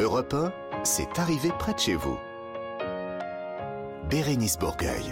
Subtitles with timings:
[0.00, 0.50] Europe 1,
[0.82, 2.16] c'est arrivé près de chez vous.
[4.08, 5.04] Bérénice Bourgueil.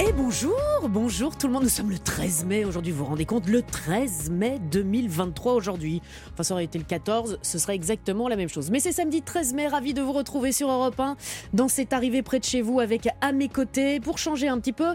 [0.00, 0.56] Et bonjour,
[0.88, 3.60] bonjour tout le monde, nous sommes le 13 mai aujourd'hui, vous vous rendez compte, le
[3.60, 6.00] 13 mai 2023 aujourd'hui.
[6.32, 8.70] Enfin ça aurait été le 14, ce serait exactement la même chose.
[8.70, 11.16] Mais c'est samedi 13 mai, ravi de vous retrouver sur Europe 1
[11.52, 14.72] dans cette arrivée près de chez vous avec à mes côtés, pour changer un petit
[14.72, 14.94] peu,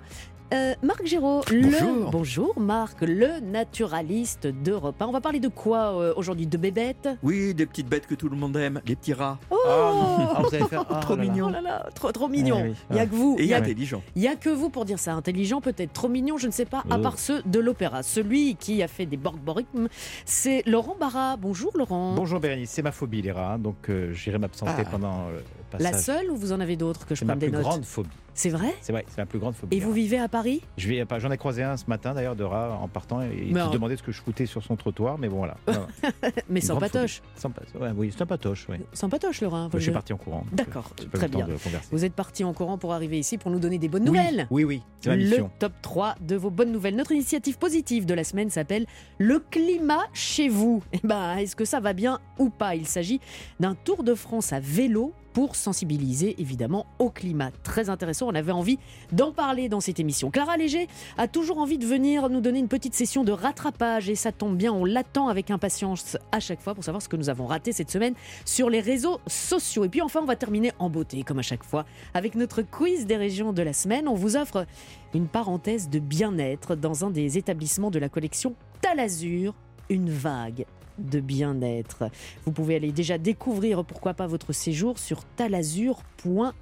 [0.54, 2.06] euh, Marc Giraud, Bonjour.
[2.06, 5.06] le bonjour Marc, le naturaliste d'Europe 1.
[5.08, 6.48] On va parler de quoi euh, aujourd'hui?
[6.48, 7.10] De bébêtes?
[7.22, 9.40] Oui, des petites bêtes que tout le monde aime, les petits rats.
[9.52, 11.30] Oh Ah, vous allez faire ah, Trop là là.
[11.30, 11.48] mignon.
[11.50, 12.62] Oh là là, trop, trop mignon.
[12.64, 13.36] Eh oui, Il y a que vous.
[13.40, 14.02] Et il y a- intelligent.
[14.16, 15.14] Il n'y a que vous pour dire ça.
[15.14, 17.02] Intelligent peut-être, trop mignon, je ne sais pas, à Oh.
[17.02, 18.02] part ceux de l'opéra.
[18.02, 19.90] Celui qui a fait des borborithmes,
[20.26, 21.36] c'est Laurent Barra.
[21.36, 22.14] Bonjour Laurent.
[22.16, 24.90] Bonjour Bérénice, c'est ma phobie les rats, donc euh, j'irai m'absenter Ah.
[24.90, 25.44] pendant le
[25.80, 26.06] La passage.
[26.06, 27.64] seule ou vous en avez d'autres que je C'est ma prenne des plus notes?
[27.64, 28.10] grande phobie.
[28.38, 29.76] C'est vrai C'est vrai, c'est ma plus grande phobie.
[29.76, 29.96] Et vous rats.
[29.96, 30.62] vivez à Paris?
[30.78, 33.60] Je vais, j'en ai croisé un ce matin d'ailleurs de rat en partant et il
[33.60, 35.58] en- demandait ce que je foutais sur son trottoir, mais bon voilà.
[36.48, 37.24] Mais sans patoche.
[37.36, 38.78] Sans pa- ouais, oui, un patoche, oui.
[38.94, 39.70] Sans patoche Laurent.
[39.74, 40.46] je suis parti en courant.
[40.54, 41.48] D'accord, très le bien.
[41.92, 44.48] Vous êtes parti en courant pour arriver ici pour nous donner des bonnes Oui, nouvelles.
[44.52, 46.96] Oui, oui, c'est ma Le top 3 de vos bonnes nouvelles.
[46.96, 48.86] Notre initiative positive de la semaine s'appelle
[49.18, 50.84] Le climat chez vous.
[50.94, 52.76] Eh ben, est-ce que ça va bien ou pas?
[52.76, 53.20] Il s'agit
[53.60, 57.52] d'un tour de France à vélo pour sensibiliser évidemment au climat.
[57.62, 58.80] Très intéressant, on avait envie
[59.12, 60.32] d'en parler dans cette émission.
[60.32, 64.16] Clara Léger a toujours envie de venir nous donner une petite session de rattrapage et
[64.16, 67.30] ça tombe bien, on l'attend avec impatience à chaque fois pour savoir ce que nous
[67.30, 68.16] avons raté cette semaine
[68.46, 69.86] sur les réseaux sociaux.
[69.86, 73.06] Et puis enfin, on va terminer en beauté comme à chaque fois avec notre quiz
[73.06, 74.08] des régions de la semaine.
[74.08, 74.66] On vous offre
[75.14, 79.54] une parenthèse de bien-être dans un des établissements de la collection Talazur,
[79.88, 80.66] une vague
[80.98, 82.10] de bien-être.
[82.46, 86.54] Vous pouvez aller déjà découvrir pourquoi pas votre séjour sur talazur.fr.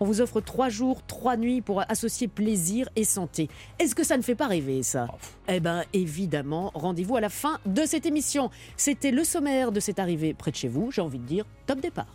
[0.00, 3.48] On vous offre trois jours, trois nuits pour associer plaisir et santé.
[3.78, 5.08] Est-ce que ça ne fait pas rêver ça?
[5.48, 8.50] Eh bien évidemment, rendez-vous à la fin de cette émission.
[8.76, 10.90] C'était le sommaire de cette arrivée près de chez vous.
[10.90, 12.14] J'ai envie de dire top départ.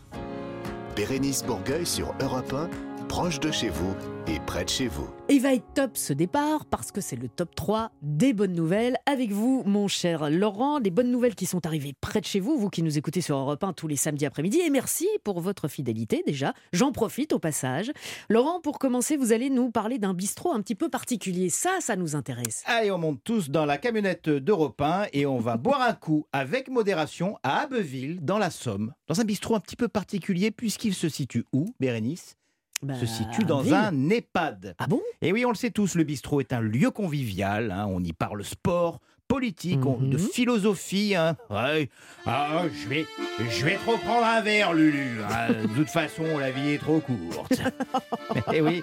[0.96, 2.70] Bérénice Bourgueil sur Europe 1,
[3.08, 3.96] proche de chez vous
[4.28, 5.08] et près de chez vous.
[5.30, 8.98] Il va être top ce départ parce que c'est le top 3 des bonnes nouvelles.
[9.06, 12.58] Avec vous, mon cher Laurent, des bonnes nouvelles qui sont arrivées près de chez vous,
[12.58, 14.60] vous qui nous écoutez sur Europe 1 tous les samedis après-midi.
[14.66, 16.54] Et merci pour votre fidélité déjà.
[16.74, 17.92] J'en profite au passage.
[18.30, 21.50] Laurent, pour commencer, vous allez nous parler d'un bistrot un petit peu particulier.
[21.50, 22.64] Ça, ça nous intéresse.
[22.66, 26.26] Allez, on monte tous dans la camionnette d'Europe 1 et on va boire un coup
[26.34, 30.94] avec modération à Abbeville, dans la Somme, dans un bistrot un petit peu particulier puisqu'il
[30.94, 32.38] se situe où, Bérénice?
[32.82, 34.76] Bah, Se situe dans un EHPAD.
[34.78, 35.02] Ah bon?
[35.22, 37.72] Et oui, on le sait tous, le bistrot est un lieu convivial.
[37.72, 40.20] hein, on y parle sport, politique, de Mhm.
[40.20, 41.16] philosophie.
[41.16, 41.36] hein.
[41.50, 41.90] Ouais.
[42.26, 43.06] Ah, je vais,
[43.50, 45.20] je vais te reprendre un verre, Lulu.
[45.24, 45.54] hein.
[45.64, 47.60] De toute façon, la vie est trop courte.
[48.54, 48.82] Eh oui.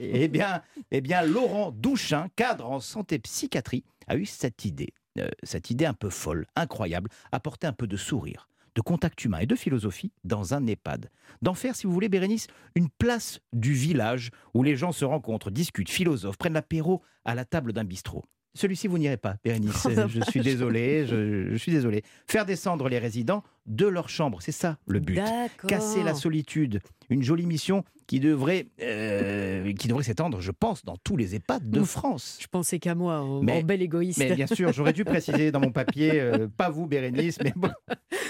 [0.00, 4.92] eh bien, eh bien, Laurent Douchin, cadre en santé psychiatrie, a eu cette idée.
[5.18, 9.38] Euh, cette idée un peu folle, incroyable, apporter un peu de sourire, de contact humain
[9.38, 11.10] et de philosophie dans un EHPAD.
[11.42, 15.50] D'en faire, si vous voulez, Bérénice, une place du village où les gens se rencontrent,
[15.50, 18.24] discutent, philosophent, prennent l'apéro à la table d'un bistrot.
[18.54, 19.86] Celui-ci, vous n'irez pas, Bérénice.
[19.86, 22.02] Oh, je suis désolé, je, je suis désolé.
[22.26, 25.20] Faire descendre les résidents de leur chambre, c'est ça le but.
[25.68, 26.80] Casser la solitude.
[27.08, 31.68] Une jolie mission qui devrait, euh, qui devrait s'étendre, je pense, dans tous les EHPAD
[31.70, 31.88] de Ouf.
[31.90, 32.38] France.
[32.40, 34.18] Je pensais qu'à moi, au, Mais- bel égoïste.
[34.18, 37.68] Mais bien sûr, j'aurais dû préciser dans mon papier, euh, pas vous, Bérénice, mais bon,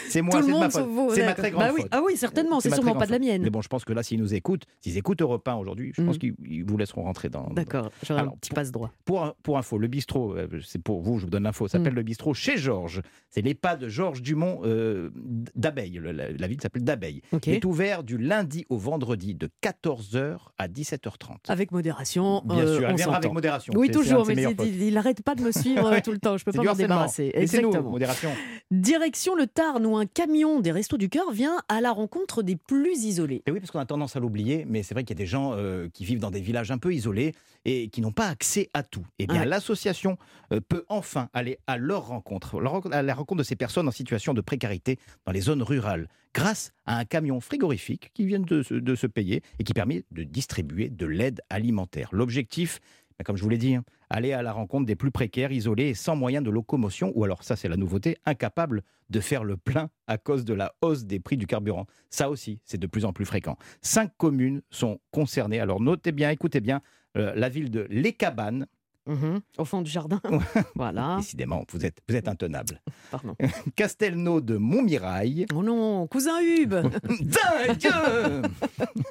[0.08, 1.14] c'est moi, c'est de ma faute.
[1.14, 1.82] C'est ma très grande Bah oui.
[1.82, 1.90] faute.
[1.92, 3.42] Ah oui, certainement, c'est sûrement grande pas de la mienne.
[3.42, 6.02] Mais bon, je pense que là, s'ils nous écoutent, s'ils écoutent Europe 1 aujourd'hui, je
[6.02, 6.18] pense Mhm.
[6.20, 7.48] qu'ils ils vous laisseront rentrer dans.
[7.50, 8.90] D'accord, j'aurai un petit passe droit.
[9.06, 11.92] Pour, pour info, le bistrot, euh, c'est pour vous, je vous donne l'info, ça s'appelle
[11.94, 11.96] Mm.
[11.96, 13.00] le bistrot chez Georges.
[13.30, 15.98] C'est l'EHPAD Georges Dumont euh, d'Abeille.
[16.02, 17.22] Le- La, ville s'appelle d'Abeille.
[17.32, 17.46] Ok.
[17.46, 21.36] Il est ouvert du lundi au vendredi de 14h à 17h30.
[21.48, 23.72] Avec modération, Bien euh, sûr, on avec modération.
[23.76, 26.52] Oui, toujours, mais il n'arrête pas de me suivre euh, tout le temps, je peux
[26.52, 27.30] C'est pas m'en débarrasser.
[27.34, 27.90] Exactement.
[27.90, 28.30] modération.
[28.70, 32.56] Direction le Tarn où un camion des Restos du Cœur vient à la rencontre des
[32.56, 33.42] plus isolés.
[33.46, 35.26] Et oui, parce qu'on a tendance à l'oublier, mais c'est vrai qu'il y a des
[35.26, 37.34] gens euh, qui vivent dans des villages un peu isolés
[37.64, 39.04] et qui n'ont pas accès à tout.
[39.18, 39.46] Eh bien, Ouais.
[39.46, 40.16] l'association
[40.52, 42.60] euh, peut enfin aller à leur rencontre,
[42.92, 46.72] à la rencontre de ces personnes en situation de précarité dans les zones rurales, grâce
[46.86, 50.22] à un camion frigorifique qui vient de, se- de se payer et qui permet de
[50.22, 52.08] distribuer de l'aide alimentaire.
[52.12, 52.80] L'objectif,
[53.24, 55.94] comme je vous l'ai dit, hein, aller à la rencontre des plus précaires, isolés et
[55.94, 59.90] sans moyen de locomotion, ou alors ça c'est la nouveauté, incapables de faire le plein
[60.06, 61.86] à cause de la hausse des prix du carburant.
[62.10, 63.56] Ça aussi, c'est de plus en plus fréquent.
[63.82, 65.60] Cinq communes sont concernées.
[65.60, 66.80] Alors notez bien, écoutez bien,
[67.16, 68.66] euh, la ville de Les Cabanes,
[69.06, 69.40] Mhm.
[69.56, 70.20] Au fond du jardin.
[70.76, 71.16] voilà.
[71.16, 72.80] décidément, vous êtes, vous êtes intenable.
[73.10, 73.34] Pardon.
[73.74, 78.46] Castelnau de Montmirail, Oh non, cousin Hub Dingue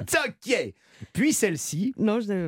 [0.05, 0.75] Taquet
[1.11, 1.93] Puis celle-ci.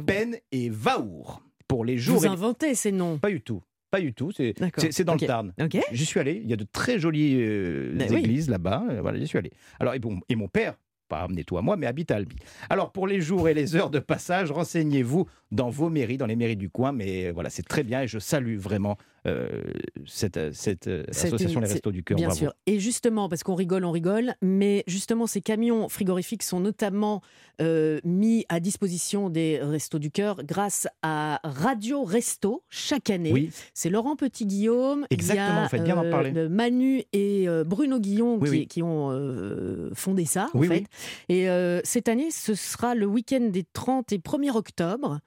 [0.06, 1.42] Peine et Vaour.
[1.72, 3.18] Pour les jours vous inventez ces noms.
[3.18, 3.62] Pas du tout.
[3.90, 4.32] pas du tout.
[4.34, 5.54] C'est dans le Tarn.
[5.94, 6.42] J'y suis allé.
[6.44, 8.20] Il y a de très jolies euh, Ben oui.
[8.20, 8.84] églises là-bas.
[8.92, 9.52] euh, Voilà, j'y suis allé.
[9.80, 10.76] Alors, et, bon, et mon père,
[11.08, 12.36] pas amené toi à moi, mais habite à Albi.
[12.70, 16.36] Alors, pour les jours et les heures de passage, renseignez-vous dans vos mairies, dans les
[16.36, 16.92] mairies du coin.
[16.92, 19.48] Mais voilà, c'est très bien et je salue vraiment euh,
[20.08, 22.18] cette, euh, cette euh, Cette- association Les Restos du Cœur.
[22.18, 22.40] Bien Bravo.
[22.40, 22.54] sûr.
[22.66, 27.22] Et justement, parce qu'on rigole, on rigole, mais justement, ces camions frigorifiques sont notamment
[27.62, 33.32] euh, mis à disposition des Restos du Cœur grâce à Radio Resto chaque année.
[33.32, 35.06] Oui, C'est Laurent Petit-Guillaume.
[35.12, 36.50] Exactement, il y a, bien parler.
[36.50, 38.68] Manu et Bruno Guillon Oui, qui, oui.
[38.68, 40.86] qui ont fondé ça, en Oui, fait.
[41.30, 41.48] Et
[41.84, 45.20] cette année, ce sera le week-end des 30 et 1er octobre,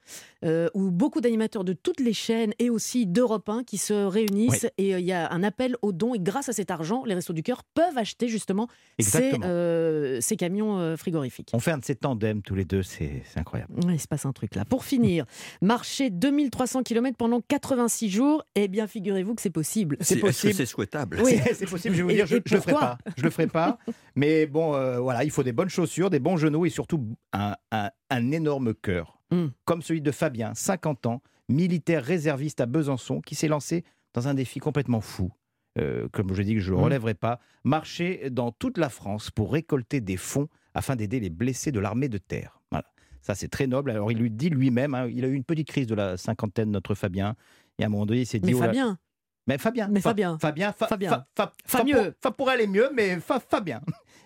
[0.43, 4.67] euh, où beaucoup d'animateurs de toutes les chaînes et aussi d'Europe 1 qui se réunissent.
[4.77, 6.13] Et euh, il y a un appel aux dons.
[6.13, 8.67] Et grâce à cet argent, les Restos du Cœur peuvent acheter justement
[8.99, 11.49] ces, euh, ces camions euh, frigorifiques.
[11.53, 13.73] On fait un de ces tandems tous les deux, c'est incroyable.
[13.85, 14.65] Ouais, il se passe un truc là.
[14.65, 15.25] Pour finir,
[15.61, 19.97] marcher 2300 km pendant 86 jours, eh bien, figurez-vous que c'est possible.
[20.01, 20.53] C'est possible.
[20.53, 21.21] c'est souhaitable?
[21.23, 21.37] Oui.
[21.53, 22.97] C'est- possible, je vais vous Et- dire, je, je le ferai pas.
[23.17, 23.77] Je le ferai pas.
[24.15, 27.03] Mais bon, euh, voilà, il faut des bonnes chaussures, des bons genoux et surtout
[27.33, 29.14] un, un- un énorme cœur.
[29.31, 29.47] Mm.
[29.65, 33.83] Comme celui de Fabien, 50 ans, militaire réserviste à Besançon, qui s'est lancé
[34.13, 35.31] dans un défi complètement fou.
[35.77, 36.85] Euh, comme je dis que je ne le Mm.
[36.85, 41.71] relèverai pas, marcher dans toute la France pour récolter des fonds afin d'aider les blessés
[41.71, 42.61] de l'armée de terre.
[42.71, 42.85] Voilà.
[43.21, 43.91] Ça, c'est très noble.
[43.91, 46.71] Alors, il lui dit lui-même, hein, il a eu une petite crise de la cinquantaine,
[46.71, 47.35] notre Fabien.
[47.77, 48.51] Et à un moment donné, il s'est dit.
[48.53, 48.97] Mais oh Fabien,
[49.47, 49.87] mais Fabien.
[49.89, 50.37] Mais Fa- Fabien.
[50.39, 50.71] Fabien.
[50.73, 51.09] Fa- Fabien.
[51.09, 52.13] Fa- Fa- Fa Fa mieux.
[52.37, 53.81] pour- aller mieux, mais Fa- Fabien.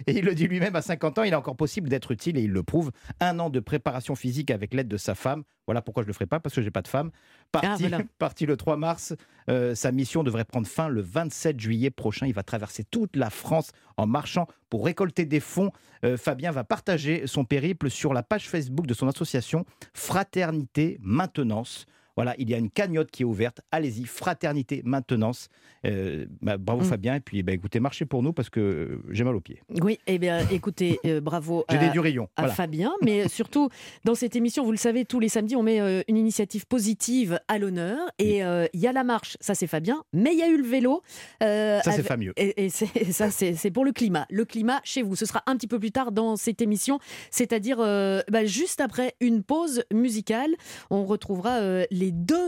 [0.08, 2.42] Et il le dit lui-même, à 50 ans, il est encore possible d'être utile et
[2.44, 2.92] il le prouve.
[3.20, 5.44] Un an de préparation physique avec l'aide de sa femme.
[5.68, 7.12] Voilà pourquoi je ne le ferai pas, parce que j'ai pas de femme.
[7.52, 8.00] Parti, Ah, voilà.
[8.18, 9.14] parti le 3 mars,
[9.50, 12.28] euh, sa mission devrait prendre fin le 27 juillet prochain.
[12.28, 15.72] Il va traverser toute la France en marchant pour récolter des fonds.
[16.06, 21.86] Euh, Fabien va partager son périple sur la page Facebook de son association Fraternité Maintenance.
[22.20, 23.62] Voilà, il y a une cagnotte qui est ouverte.
[23.72, 25.48] Allez-y, Fraternité Maintenance.
[25.86, 26.84] Euh, bah, bravo Mm.
[26.84, 27.16] Fabien.
[27.16, 29.62] Et puis, bah, écoutez, marchez pour nous parce que euh, j'ai mal aux pieds.
[29.82, 31.92] oui, eh bien, écoutez, euh, bravo à, des à
[32.38, 32.54] Voilà.
[32.54, 33.70] Fabien, mais surtout
[34.04, 37.40] dans cette émission, vous le savez, tous les samedis, on met euh, une initiative positive
[37.48, 37.98] à l'honneur.
[38.20, 40.68] Et il y a la marche, ça c'est Fabien, mais il y a eu le
[40.68, 41.02] vélo.
[41.40, 42.34] Ça, c'est fameux.
[42.36, 42.70] Et, et
[43.12, 44.26] ça, c'est pour le climat.
[44.30, 47.00] Le climat chez vous, ce sera un petit peu plus tard dans cette émission,
[47.32, 50.56] c'est-à-dire bah, juste après une pause musicale.
[50.90, 51.86] On retrouvera euh,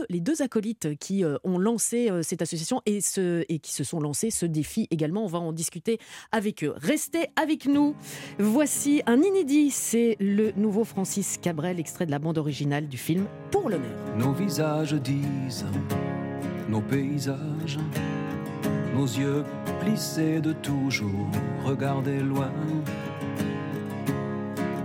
[0.08, 4.00] les, deux, acolytes qui euh, ont lancé euh, cette association et, ce, qui se sont
[4.00, 5.24] lancés ce défi également.
[5.24, 5.98] On va en discuter
[6.30, 6.74] avec eux.
[6.76, 7.94] Restez avec nous.
[8.38, 13.26] Voici un inédit, c'est le nouveau Francis Cabrel, extrait de la bande originale du film
[13.50, 14.16] Pour l'honneur.
[14.18, 15.66] Nos visages disent,
[16.68, 17.78] nos paysages,
[18.94, 19.44] nos yeux
[19.80, 21.28] plissés de toujours
[21.64, 22.52] regarder loin.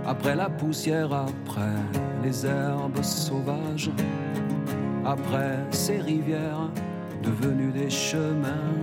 [0.06, 1.76] Après la poussière, après
[2.22, 3.90] les herbes sauvages,
[5.08, 6.68] après ces rivières
[7.22, 8.76] devenues des chemins.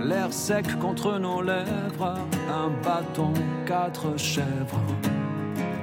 [0.00, 2.14] L'air sec contre nos lèvres,
[2.48, 3.32] un bâton,
[3.66, 4.86] quatre chèvres,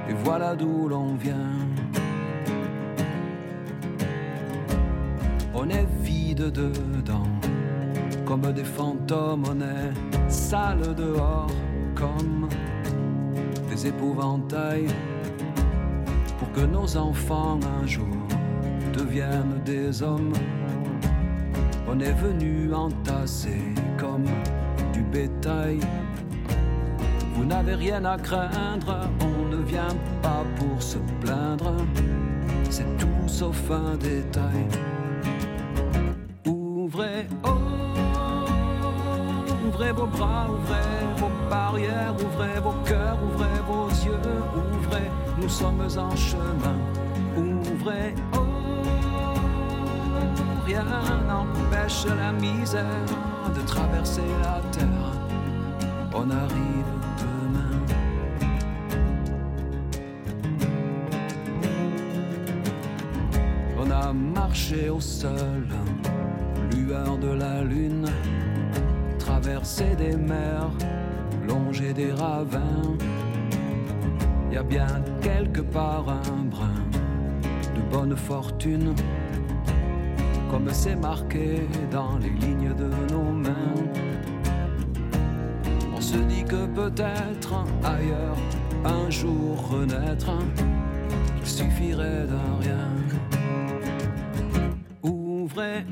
[0.08, 1.58] et voilà d'où l'on vient.
[5.54, 7.28] On est vide dedans,
[8.24, 11.50] comme des fantômes, on est sale dehors,
[11.94, 12.48] comme
[13.68, 14.88] des épouvantails,
[16.38, 18.31] pour que nos enfants un jour
[18.92, 20.32] deviennent des hommes.
[21.88, 23.62] On est venu entasser
[23.98, 24.26] comme
[24.92, 25.80] du bétail.
[27.34, 31.74] Vous n'avez rien à craindre, on ne vient pas pour se plaindre,
[32.70, 34.66] c'est tout sauf un détail.
[36.46, 37.26] Ouvrez,
[39.66, 44.18] ouvrez vos bras, ouvrez vos barrières, ouvrez vos cœurs, ouvrez vos yeux,
[44.76, 46.78] ouvrez, nous sommes en chemin.
[47.36, 48.41] Ouvrez, oh,
[50.66, 50.84] rien
[51.28, 52.84] n'empêche la misère
[53.54, 55.12] de traverser la terre.
[56.14, 57.78] On arrive demain.
[63.78, 65.66] On a marché au sol,
[66.72, 68.08] lueur de la lune,
[69.18, 70.70] traversé des mers,
[71.48, 72.96] longé des ravins.
[74.52, 76.82] Y a bien quelque part un brin
[77.74, 78.94] de bonne fortune,
[80.52, 83.74] comme c'est marqué dans les lignes de nos mains.
[85.96, 88.36] On se dit que peut-être ailleurs,
[88.84, 90.30] un jour renaître,
[91.40, 92.90] il suffirait d'un rien.
[95.02, 95.86] Ouvrez,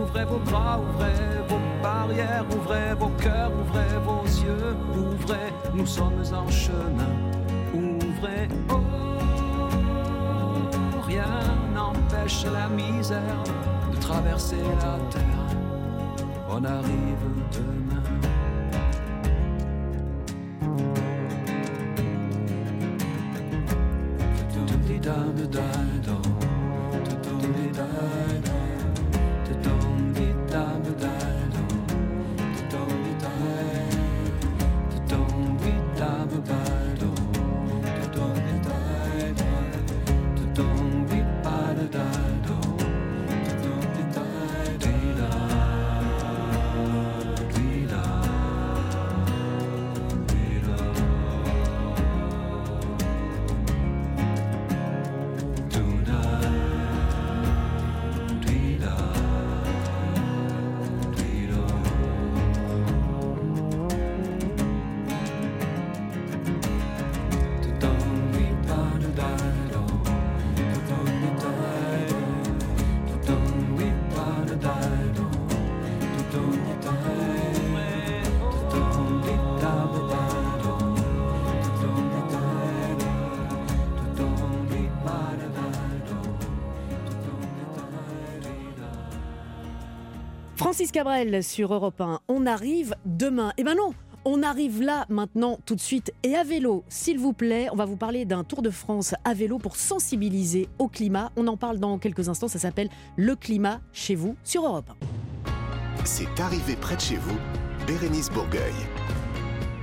[0.00, 1.12] ouvrez vos bras, ouvrez
[1.46, 7.14] vos barrières, ouvrez vos cœurs, ouvrez vos yeux, ouvrez, nous sommes en chemin.
[7.74, 8.76] Ouvrez, oh,
[11.06, 11.63] rien
[12.52, 13.42] la misère
[13.92, 15.56] de traverser la terre.
[16.48, 17.83] On arrive demain.
[90.74, 92.18] Francis Cabrel sur Europe 1.
[92.26, 93.52] On arrive demain.
[93.58, 97.32] Eh ben non, on arrive là maintenant tout de suite et à vélo, s'il vous
[97.32, 97.68] plaît.
[97.70, 101.30] On va vous parler d'un Tour de France à vélo pour sensibiliser au climat.
[101.36, 102.48] On en parle dans quelques instants.
[102.48, 106.04] Ça s'appelle Le climat chez vous sur Europe 1.
[106.04, 107.36] C'est arrivé près de chez vous,
[107.86, 108.74] Bérénice Bourgueil.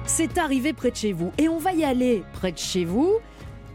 [0.05, 3.19] C'est arrivé près de chez vous et on va y aller près de chez vous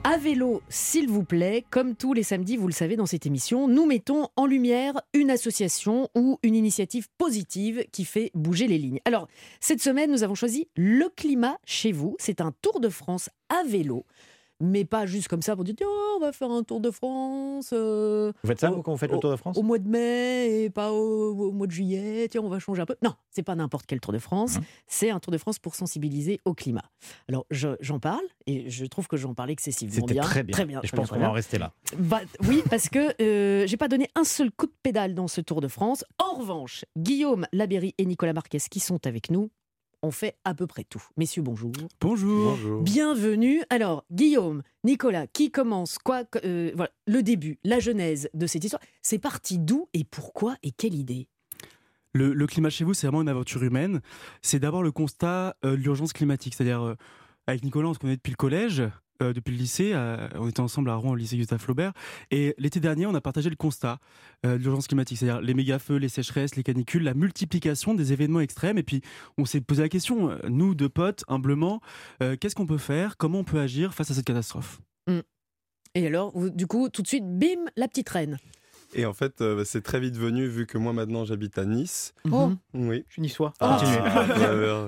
[0.08, 3.66] à vélo, s'il vous plaît, comme tous les samedis, vous le savez dans cette émission,
[3.66, 9.00] nous mettons en lumière une association ou une initiative positive qui fait bouger les lignes.
[9.04, 9.26] Alors,
[9.58, 12.14] cette semaine, nous avons choisi Le Climat chez vous.
[12.20, 14.06] C'est un tour de France à vélo
[14.60, 17.70] mais pas juste comme ça pour dire oh, on va faire un Tour de France.
[17.72, 20.64] Euh, vous faites ça quand vous faites le Tour de France Au mois de mai
[20.64, 22.28] et pas au, mois de juillet.
[22.30, 22.96] Tiens, on va changer un peu.
[23.02, 24.56] Non, c'est pas n'importe quel Tour de France.
[24.56, 24.64] Hein.
[24.86, 26.84] C'est un Tour de France pour sensibiliser au climat.
[27.28, 30.22] Alors j'en parle et je trouve que j'en parle excessivement bien.
[30.22, 30.52] Très bien.
[30.52, 30.80] Très bien.
[30.82, 31.72] Et je pense qu'on va en rester là.
[31.98, 35.40] Bah, oui, parce que euh, j'ai pas donné un seul coup de pédale dans ce
[35.40, 36.04] Tour de France.
[36.18, 39.50] En revanche, Guillaume Labéry et Nicolas Marquez qui sont avec nous
[40.06, 41.02] on fait à peu près tout.
[41.16, 41.72] Messieurs, bonjour.
[42.00, 42.56] Bonjour.
[42.82, 43.62] Bienvenue.
[43.70, 48.82] Alors, Guillaume, Nicolas, qui commence quoi euh, voilà, Le début, la genèse de cette histoire.
[49.02, 51.28] C'est parti d'où et pourquoi et quelle idée?
[52.14, 54.00] Le, climat chez vous, c'est vraiment une aventure humaine.
[54.40, 56.54] C'est d'abord le constat euh, de l'urgence climatique.
[56.54, 56.94] C'est-à-dire, euh,
[57.46, 58.82] avec Nicolas, on se connaît depuis le collège.
[59.22, 59.94] Euh, depuis le lycée.
[60.34, 61.92] on était ensemble à Rouen au lycée Gustave Flaubert.
[62.30, 63.98] Et l'été dernier, on a partagé le constat
[64.44, 68.40] euh, de l'urgence climatique, c'est-à-dire les méga-feux, les sécheresses, les canicules, la multiplication des événements
[68.40, 68.78] extrêmes.
[68.78, 69.00] Et puis,
[69.38, 71.80] on s'est posé la question, euh, nous, deux potes, humblement,
[72.40, 74.80] qu'est-ce qu'on peut faire Comment on peut agir face à cette catastrophe?
[75.06, 75.20] Mmh.
[75.94, 78.38] Et alors, du coup, tout de suite, bim, la petite reine.
[78.94, 82.14] Et en fait, euh, c'est très vite venu, vu que moi maintenant j'habite à Nice.
[82.30, 82.52] Oh.
[82.74, 83.04] Oui.
[83.08, 83.52] Je suis niçois.
[83.60, 83.78] Ah.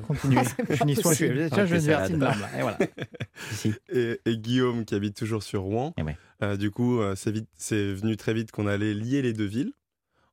[0.07, 0.39] Continuez.
[0.39, 1.13] Ah, je suis niçois.
[1.13, 1.51] Je, suis...
[1.51, 2.47] Tiens, je vais verser une larme.
[2.57, 2.79] Et, voilà.
[3.93, 5.95] et, et, Guillaume, qui habite toujours sur Rouen.
[5.99, 6.03] Eh
[6.43, 9.45] euh, du coup, euh, c'est, vite, c'est venu très vite qu'on allait lier les deux
[9.45, 9.73] villes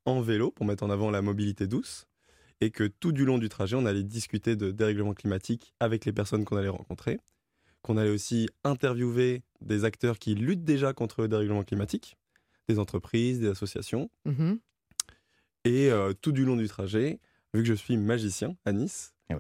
[0.05, 2.07] en vélo pour mettre en avant la mobilité douce.
[2.61, 6.13] Et que tout du long du trajet, on allait discuter de dérèglement climatique avec les
[6.13, 7.19] personnes qu'on allait rencontrer.
[7.81, 12.17] Qu'on allait aussi interviewer des acteurs qui luttent déjà contre le dérèglement climatique
[12.67, 14.09] des entreprises, des associations.
[14.25, 14.59] Mhm.
[15.65, 17.19] Et euh, tout du long du trajet,
[17.53, 19.35] vu que je suis magicien à Nice, eh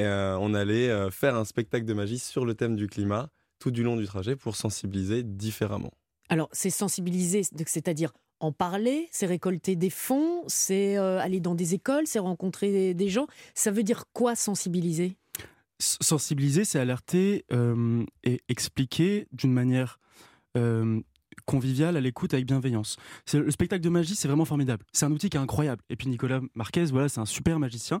[0.00, 3.70] euh, on allait euh, faire un spectacle de magie sur le thème du climat tout
[3.70, 5.92] du long du trajet pour sensibiliser différemment.
[6.30, 12.06] Alors, c'est sensibiliser, c'est-à-dire en parler, c'est récolter des fonds, c'est aller dans des écoles,
[12.06, 13.28] c'est rencontrer des gens.
[13.54, 15.16] Ça veut dire quoi sensibiliser?
[15.78, 17.44] Sensibiliser, c'est alerter
[18.24, 20.00] et expliquer d'une manière
[21.46, 22.96] convivial, à l'écoute, avec bienveillance.
[23.32, 24.84] Le spectacle de magie, c'est vraiment formidable.
[24.92, 25.82] C'est un outil qui est incroyable.
[25.90, 28.00] Et puis Nicolas Marquez, voilà, c'est un super magicien.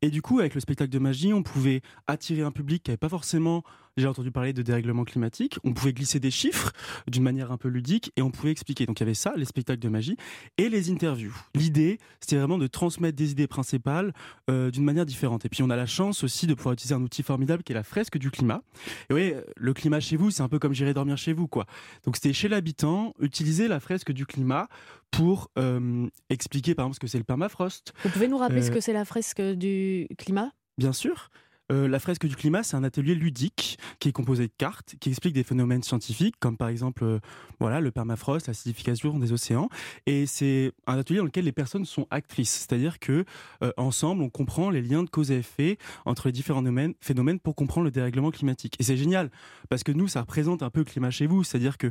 [0.00, 2.98] Et du coup, avec le spectacle de magie, on pouvait attirer un public qui n'avait
[2.98, 3.62] pas forcément
[3.96, 5.58] j'ai entendu parler de dérèglement climatique.
[5.64, 6.72] On pouvait glisser des chiffres
[7.06, 8.86] d'une manière un peu ludique et on pouvait expliquer.
[8.86, 10.16] Donc il y avait ça, les spectacles de magie
[10.58, 11.34] et les interviews.
[11.54, 14.12] L'idée, c'était vraiment de transmettre des idées principales
[14.50, 15.44] euh, d'une manière différente.
[15.44, 17.74] Et puis on a la chance aussi de pouvoir utiliser un outil formidable qui est
[17.74, 18.62] la fresque du climat.
[19.10, 21.66] Et oui, le climat chez vous, c'est un peu comme j'irai dormir chez vous, quoi.
[22.04, 24.68] Donc c'était chez l'habitant, utiliser la fresque du climat
[25.10, 27.92] pour euh, expliquer par exemple ce que c'est le permafrost.
[28.02, 30.52] Vous pouvez nous rappeler ce euh, que c'est la fresque du climat?
[30.78, 31.30] Bien sûr.
[31.72, 35.08] Euh, la fresque du climat, c'est un atelier ludique qui est composé de cartes, qui
[35.08, 37.18] explique des phénomènes scientifiques, comme par exemple euh,
[37.58, 39.68] voilà, le permafrost, l'acidification des océans.
[40.06, 43.24] Et c'est un atelier dans lequel les personnes sont actrices, c'est-à-dire que
[43.62, 46.62] euh, ensemble, on comprend les liens de cause et effet entre les différents
[47.00, 48.76] phénomènes, pour comprendre le dérèglement climatique.
[48.78, 49.30] Et c'est génial,
[49.68, 51.90] parce que nous, ça représente un peu le climat chez vous, c'est-à-dire que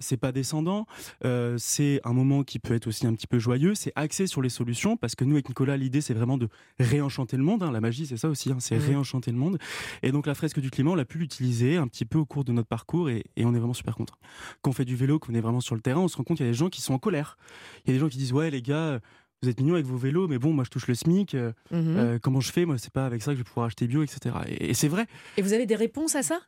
[0.00, 0.86] c'est pas descendant,
[1.56, 4.48] c'est un moment qui peut être aussi un petit peu joyeux, c'est axé sur les
[4.48, 7.62] solutions, parce que nous, avec Nicolas, l'idée, c'est vraiment de réenchanter le monde.
[7.62, 7.72] hein.
[7.72, 8.82] La magie, c'est ça aussi, hein, c'est Mhm.
[9.06, 9.58] Réenchanter le monde.
[10.02, 12.44] Et donc, la fresque du climat, on l'a pu l'utiliser un petit peu au cours
[12.44, 14.14] de notre parcours, et, et on est vraiment super content.
[14.62, 16.38] Quand on fait du vélo, qu'on est vraiment sur le terrain, on se rend compte
[16.38, 17.36] qu'il y a des gens qui sont en colère.
[17.84, 19.00] Il y a des gens qui disent, ouais, les gars,
[19.42, 21.34] vous êtes mignons avec vos vélos, mais bon, moi, je touche le SMIC.
[21.34, 21.96] euh, Mhm.
[21.96, 22.64] euh, comment je fais?
[22.64, 24.34] Moi, c'est pas avec ça que je vais pouvoir acheter bio, etc.
[24.48, 25.06] Et, et c'est vrai.
[25.36, 26.40] Et vous avez des réponses à ça?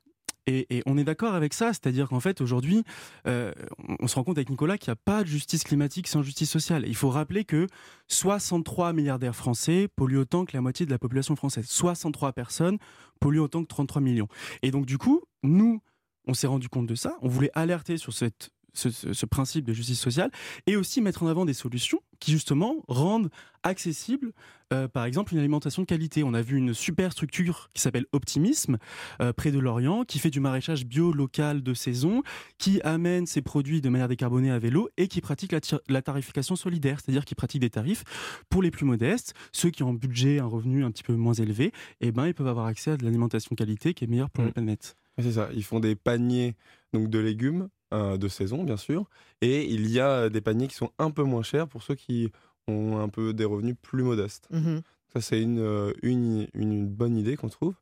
[0.48, 2.84] Et, on est d'accord avec ça, c'est-à-dire qu'en fait aujourd'hui,
[3.26, 3.52] euh,
[3.88, 6.22] on, on se rend compte avec Nicolas qu'il n'y a pas de justice climatique sans
[6.22, 6.84] justice sociale.
[6.86, 7.66] Il faut rappeler que
[8.08, 11.66] 63 milliardaires français polluent autant que la moitié de la population française.
[11.68, 12.78] 63 personnes
[13.20, 14.28] polluent autant que 33 millions.
[14.62, 15.80] Et donc du coup, nous,
[16.26, 17.16] on s'est rendu compte de ça.
[17.22, 20.30] On voulait alerter sur cette ce, principe de justice sociale
[20.66, 23.30] et aussi mettre en avant des solutions qui justement rendent
[23.62, 24.32] accessible,
[24.72, 26.22] euh, par exemple, une alimentation de qualité.
[26.24, 28.78] On a vu une super structure qui s'appelle Optimisme,
[29.20, 32.22] euh, près de Lorient, qui fait du maraîchage bio local de saison,
[32.58, 35.54] qui amène ses produits de manière décarbonée à vélo et qui pratique
[35.88, 38.04] la, tarification solidaire, c'est-à-dire qui pratique des tarifs
[38.48, 41.34] pour les plus modestes, ceux qui ont un budget, un revenu un petit peu moins
[41.34, 44.30] élevé, et ben ils peuvent avoir accès à de l'alimentation de qualité qui est meilleure
[44.30, 44.52] pour la Mm.
[44.52, 44.96] planète.
[45.18, 46.54] C'est ça, ils font des paniers
[46.92, 49.08] donc de légumes euh, de saison, bien sûr,
[49.40, 52.30] et il y a des paniers qui sont un peu moins chers pour ceux qui
[52.66, 54.46] ont un peu des revenus plus modestes.
[54.50, 54.82] Mhm.
[55.12, 57.74] Ça, c'est une, euh, une, une bonne idée qu'on trouve.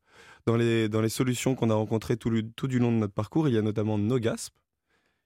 [0.46, 3.48] Dans les, dans les solutions qu'on a rencontrées tout, tout du long de notre parcours,
[3.48, 4.54] il y a notamment Nogasp,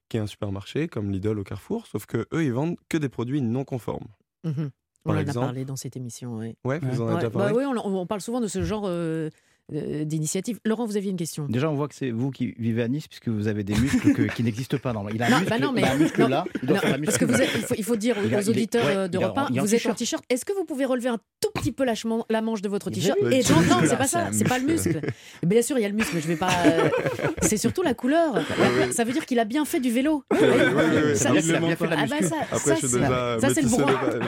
[0.09, 3.09] qui est un supermarché comme Lidl au Carrefour, sauf que eux, ils vendent que des
[3.11, 4.09] produits non conformes.
[4.45, 4.71] Mhm.
[5.05, 6.39] On Par en a parlé dans cette émission.
[6.39, 6.57] ouais.
[6.65, 8.85] Ouais, vous en avez déjà bah parlé oui, on, on parle souvent de ce genre
[8.87, 9.31] euh, euh,
[9.73, 10.59] d'initiative.
[10.65, 13.07] Laurent, vous aviez une question Déjà, on voit que c'est vous qui vivez à Nice,
[13.09, 14.93] puisque vous avez des muscles que- qui n'existent pas.
[14.93, 15.17] normalement.
[15.17, 16.67] Il a un Non, muscle, bah non, mais- il a un muscle non, là, il
[16.69, 17.45] doit Non, faire la parce que vous muscle.
[17.45, 19.57] êtes- il, faut, il faut dire aux auditeurs ouais, euh, de il a- repas, il
[19.57, 19.99] est en vous êtes en t-shirt.
[19.99, 20.25] t-shirt.
[20.29, 22.91] Est-ce que vous pouvez relever un tout petit peu la, chemin- la manche de votre
[22.91, 23.19] t-shirt?
[23.21, 25.00] Et Non, muscle, c'est pas ça, c'est pas le muscle.
[25.47, 26.50] Bien sûr, il y a le muscle, mais je vais pas.
[26.67, 26.89] euh,
[27.43, 28.41] C'est surtout la couleur.
[28.93, 30.23] Ça veut dire qu'il a bien fait du vélo.
[31.15, 31.31] Ça-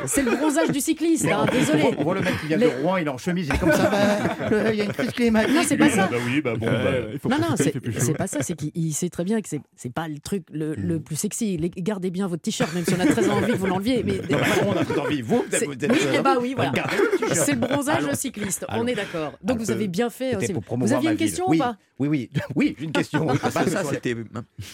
[0.07, 1.27] c'est- le, bronzage du cycliste.
[1.27, 1.85] hein, désolé.
[1.99, 3.73] On voit le mec qui vient de Rouen, il est en chemise, il est comme
[3.73, 3.91] ça.
[4.73, 6.09] Il y a une crise Non, c'est pas ça.
[6.09, 6.67] Bah oui, bah bon.
[6.67, 9.49] bah, il faut Non, non, c'est pas ça, c'est qu'il il sait très bien que
[9.49, 11.03] c'est c'est pas le truc le, le Mm.
[11.03, 11.57] plus sexy.
[11.57, 14.03] Les- Gardez bien votre t-shirt, même si on a très envie que vous l'enleviez.
[14.05, 15.23] Mais non, bah, on a tout envie.
[15.23, 16.73] Vous, vous êtes- oui, eh bah oui, voilà.
[16.73, 18.15] Le c'est le bronzage Allons.
[18.15, 19.33] cycliste, on est d'accord.
[19.43, 20.33] Donc vous avez bien fait.
[20.41, 20.61] C'était aussi.
[20.67, 23.27] pour Vous aviez une question oui, ou pas Oui, oui, oui, j'ai une question.
[23.29, 24.15] Ah, pas que ça, sur les- c'était.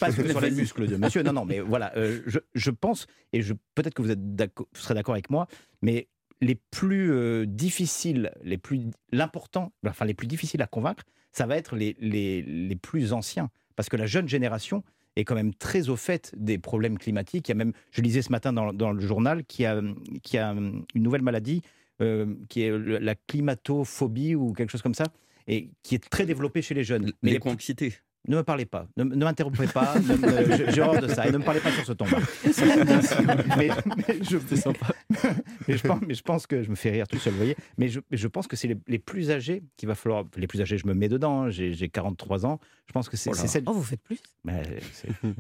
[0.01, 0.51] pas que sur les Vas-y.
[0.61, 1.23] muscles de monsieur.
[1.23, 4.67] Non, non, mais voilà, euh, je, je pense, et je, peut-être que vous, êtes d'accord-
[4.75, 5.47] vous serez d'accord avec moi,
[5.83, 6.09] mais
[6.41, 11.57] les plus euh, difficiles, les plus, l'important, enfin les plus difficiles à convaincre, ça va
[11.57, 13.51] être les, les, les plus anciens.
[13.77, 14.83] Parce que la jeune génération
[15.17, 17.49] est quand même très au fait des problèmes climatiques.
[17.49, 19.81] Il y a même, je lisais ce matin dans, dans le journal, qu'il y a,
[20.23, 21.63] qu'il y a une nouvelle maladie
[22.01, 25.07] euh, qui est la climatophobie ou quelque chose comme ça,
[25.49, 27.13] et qui est très développée chez les jeunes.
[27.23, 27.95] Mais les, L'éco-anxiété.
[28.29, 29.95] Ne me parlez pas, ne, ne m'interrompez pas,
[30.69, 32.05] j'ai horreur de ça, et ne me parlez pas sur ce ton
[33.57, 33.69] mais,
[34.07, 34.37] mais je,
[35.69, 37.57] mais, je pense, mais je pense que je me fais rire tout seul, vous voyez.
[37.79, 40.25] Mais je, pense que c'est les, les plus âgés qu'il va falloir.
[40.37, 42.61] Les plus âgés, je me mets dedans, hein, j'ai j'ai 43 ans.
[42.87, 43.65] Je pense que c'est Oh celle.
[43.67, 44.21] Oh, vous faites plus.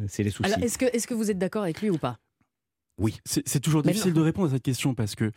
[0.06, 0.50] C'est les soucis.
[0.50, 2.18] Alors, est-ce que, est que vous êtes d'accord avec lui ou pas?
[3.24, 4.20] C'est c'est toujours Mais difficile non.
[4.20, 5.30] de répondre à cette question parce que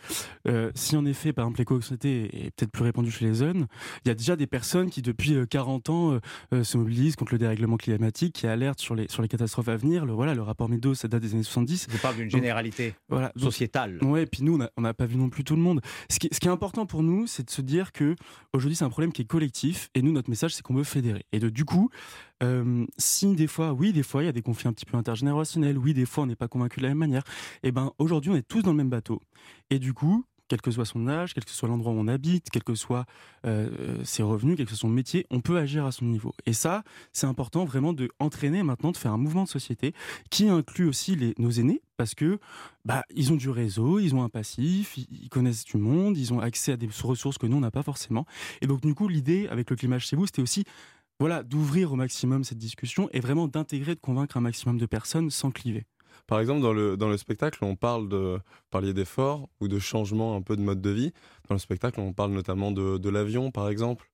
[0.47, 3.67] euh, si en effet, par exemple, l'éco-anxiété est peut-être plus répandue chez les jeunes,
[4.03, 6.19] il y a déjà des personnes qui depuis euh, 40 ans euh,
[6.53, 9.75] euh, se mobilisent contre le dérèglement climatique, qui alertent sur les, sur les catastrophes à
[9.77, 10.05] venir.
[10.05, 11.87] Le, voilà, le rapport Meadows, ça date des années 70.
[11.91, 13.99] je parle d'une généralité Voilà, donc, sociétale.
[14.03, 15.81] Ouais, et puis nous, on n'a on n'a pas vu non plus tout le monde.
[16.09, 18.15] Ce qui, ce qui est important pour nous, c'est de se dire que
[18.53, 21.25] aujourd'hui, c'est un problème qui est collectif, et nous, notre message, c'est qu'on veut fédérer.
[21.31, 21.89] Et de, du coup,
[22.97, 25.77] si des fois, oui, des fois, il y a des conflits un petit peu intergénérationnels,
[25.77, 27.23] oui, des fois, on n'est pas convaincu de la même manière,
[27.63, 29.21] et ben aujourd'hui, on est tous dans le même bateau.
[29.69, 32.49] Et du coup, quel que soit son âge, quel que soit l'endroit où on habite,
[32.49, 32.73] quels que
[33.45, 36.33] euh, ses revenus, quel que soit son métier, on peut agir à son niveau.
[36.45, 39.93] Et ça, c'est important vraiment de entraîner maintenant, de faire un mouvement de société
[40.29, 42.37] qui inclut aussi les, nos aînés, parce que
[42.83, 46.41] bah, ils ont du réseau, ils ont un passif, ils connaissent du monde, ils ont
[46.41, 48.25] accès à des ressources que nous, on n'a pas forcément.
[48.59, 50.65] Et donc, du coup, l'idée avec le climat chez vous, c'était aussi
[51.19, 55.29] voilà, d'ouvrir au maximum cette discussion et vraiment d'intégrer, de convaincre un maximum de personnes
[55.29, 55.85] sans cliver.
[56.27, 60.35] Par exemple, dans le, dans le spectacle, on parle de parliez d'efforts ou de changement
[60.35, 61.13] un peu de mode de vie.
[61.49, 64.11] Dans le spectacle, on parle notamment de, de l'avion, par exemple.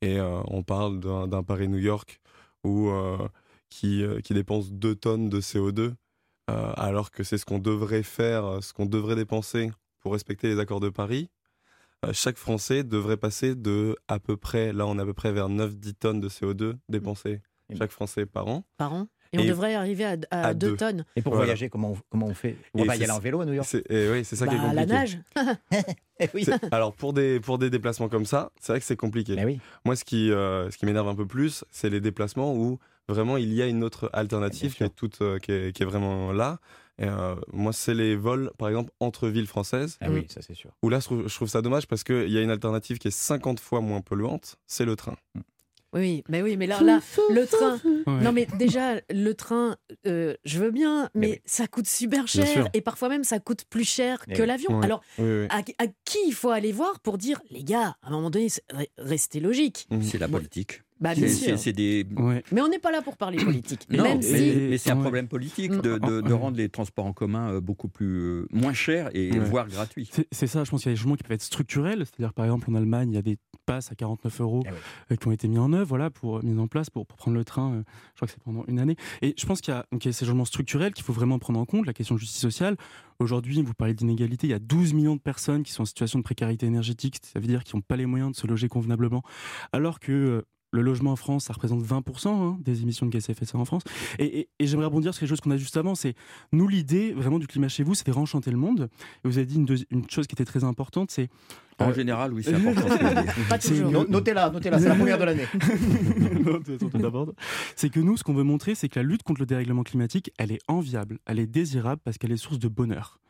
[0.00, 2.20] Et euh, on parle d'un Paris-New York
[2.66, 3.28] euh,
[3.70, 5.92] qui, euh, qui dépense 2 tonnes de CO2,
[6.50, 10.58] euh, alors que c'est ce qu'on devrait faire, ce qu'on devrait dépenser pour respecter les
[10.58, 11.28] accords de Paris.
[12.06, 15.32] Euh, chaque Français devrait passer de à peu près, là on est à peu près
[15.32, 17.40] vers 9-10 tonnes de CO2 dépensées
[17.76, 18.64] chaque Français par an.
[18.78, 20.76] Par an Et, on devrait arriver à, à à 2 deux.
[20.76, 21.04] tonnes.
[21.16, 21.44] Et pour Voilà.
[21.46, 22.56] voyager, comment on, comment on fait?
[22.72, 23.68] On va y aller en vélo à New York?
[23.70, 24.86] C'est, et oui, c'est ça qui est Bah, compliqué.
[24.86, 25.18] la nage.
[26.20, 26.46] Eh oui.
[26.72, 29.36] Alors pour des, pour des déplacements comme ça, c'est vrai que c'est compliqué.
[29.36, 29.60] Mais oui.
[29.84, 33.36] Moi, ce qui, euh, ce qui m'énerve un peu plus, c'est les déplacements où vraiment
[33.36, 36.32] il y a une autre alternative qui est, toute, euh, qui, est, qui est vraiment
[36.32, 36.58] là.
[36.98, 40.54] Et, euh, moi, c'est les vols, par exemple, entre villes françaises, Ah oui, ça c'est
[40.54, 40.70] sûr.
[40.82, 43.08] où là, je trouve, je trouve ça dommage parce qu'il y a une alternative qui
[43.08, 45.16] est 50 fois moins polluante, c'est le train.
[45.94, 47.80] Oui, mais oui, mais là, là le train.
[48.06, 48.22] Ouais.
[48.22, 51.40] Non, mais déjà, le train, euh, je veux bien, mais, Mais oui.
[51.46, 52.68] ça coûte super cher.
[52.74, 54.48] Et parfois même, ça coûte plus cher Mais que oui.
[54.48, 54.78] l'avion.
[54.78, 54.84] Ouais.
[54.84, 55.46] Alors, Oui, oui.
[55.48, 58.48] à, à qui il faut aller voir pour dire, les gars, à un moment donné,
[58.98, 60.02] restez logique Mhm.
[60.02, 60.36] C'est la Bon.
[60.38, 60.82] politique.
[61.00, 62.06] Bah, C'est- des.
[62.16, 62.42] Ouais.
[62.52, 63.86] Mais on n'est pas là pour parler politique.
[63.90, 64.56] Non, même mais, si.
[64.56, 68.06] mais c'est un problème politique de, de- rendre les transports en commun euh, beaucoup plus
[68.20, 69.38] euh, moins chers et Ouais.
[69.38, 70.10] voire gratuits.
[70.32, 72.04] C'est- ça, je pense qu'il y a des changements qui peuvent être structurels.
[72.06, 74.78] C'est-à-dire, par exemple, en Allemagne, il y a des passes à 49 euros Ah oui.
[75.12, 77.36] euh, qui ont été mis en œuvre, voilà, pour, mis en place pour, pour prendre
[77.36, 77.72] le train.
[77.74, 77.82] euh,
[78.14, 78.96] je crois que c'est pendant une année.
[79.22, 81.12] Et je pense qu'il y, a- donc, il y a ces changements structurels qu'il faut
[81.12, 82.76] vraiment prendre en compte, la question de justice sociale.
[83.20, 86.18] Aujourd'hui, vous parlez d'inégalité, il y a 12 millions de personnes qui sont en situation
[86.20, 89.22] de précarité énergétique, ça veut dire qu'ils n'ont pas les moyens de se loger convenablement,
[89.72, 93.28] alors que euh, le logement en France, ça représente 20% hein, des émissions de gaz
[93.28, 93.82] à effet de serre en France.
[94.18, 96.14] Et, et- et j'aimerais rebondir sur quelque chose qu'on a juste avant, c'est
[96.52, 98.88] nous l'idée vraiment du climat chez vous, c'était réenchanter le monde.
[99.24, 99.56] Et vous avez dit
[99.90, 101.28] une, chose qui était très importante, c'est
[101.80, 102.88] En Euh, général, oui, c'est important.
[103.60, 105.46] ce c'est Notez-la, notez-la, c'est la première de l'année.
[106.44, 107.32] Non, tout- tout- tout d'abord.
[107.76, 110.32] c'est que nous, ce qu'on veut montrer, c'est que la lutte contre le dérèglement climatique,
[110.38, 113.20] elle est enviable, elle est désirable parce qu'elle est source de bonheur.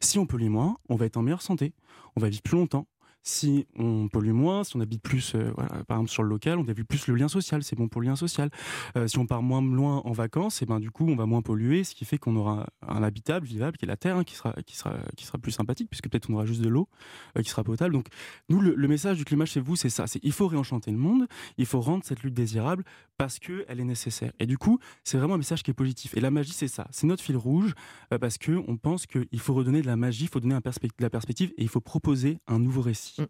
[0.00, 1.72] Si on pollue moins, on va être en meilleure santé,
[2.16, 2.86] on va vivre plus longtemps.
[3.26, 5.50] Si on pollue moins, si on habite plus, euh,
[5.88, 8.08] par exemple sur le local, on développe plus le lien social, c'est bon pour le
[8.08, 8.50] lien social.
[8.98, 11.40] Euh, si on part moins loin en vacances, et ben du coup on va moins
[11.40, 14.34] polluer, ce qui fait qu'on aura un habitable, vivable, qui est la terre, hein, qui
[14.34, 16.86] sera, qui sera, qui sera plus sympathique, puisque peut-être on aura juste de l'eau
[17.38, 17.94] euh, qui sera potable.
[17.94, 18.08] Donc
[18.50, 20.98] nous, le, le message du climat chez vous, c'est ça, c'est il faut réenchanter le
[20.98, 22.84] monde, il faut rendre cette lutte désirable
[23.16, 24.32] parce que elle est nécessaire.
[24.38, 26.14] Et du coup, c'est vraiment un message qui est positif.
[26.14, 27.72] Et la magie, c'est ça, c'est notre fil rouge
[28.20, 31.10] parce que on pense qu'il faut redonner de la magie, il faut donner de la
[31.10, 33.13] perspective et il faut proposer un nouveau récit.
[33.18, 33.24] Mm.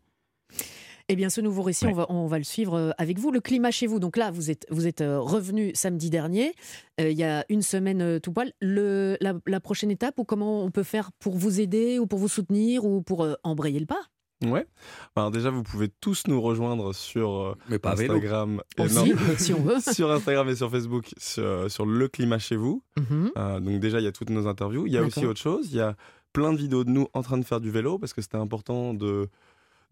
[1.11, 1.93] Eh bien, ce nouveau récit, Ouais.
[1.93, 3.31] on, va, on va le suivre euh, avec vous.
[3.31, 4.01] Le climat chez vous.
[4.01, 6.55] Donc là, vous êtes, vous êtes euh, revenu samedi dernier,
[6.99, 8.53] euh, il y a une semaine tout poil.
[8.63, 12.19] Le, la, la prochaine étape, ou comment on peut faire pour vous aider, ou pour
[12.19, 14.01] vous soutenir, ou pour euh, embrayer le pas?
[14.47, 14.67] Ouais.
[15.15, 17.93] Alors déjà, vous pouvez tous nous rejoindre sur Mais pas.
[17.93, 18.63] Instagram.
[18.79, 19.81] et Aussi, non, si on veut.
[19.93, 22.83] sur Instagram et sur Facebook, sur, sur le climat chez vous.
[22.99, 23.31] Mhm.
[23.37, 24.87] Euh, donc déjà, il y a toutes nos interviews.
[24.87, 25.69] Il y a aussi autre chose.
[25.71, 25.97] Il y a
[26.33, 28.93] plein de vidéos de nous en train de faire du vélo parce que c'était important
[28.93, 29.29] de,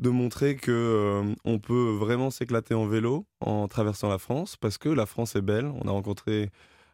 [0.02, 4.76] de montrer que euh, on peut vraiment s'éclater en vélo en traversant la France parce
[4.78, 5.70] que la France est belle.
[5.82, 6.50] On a rencontré,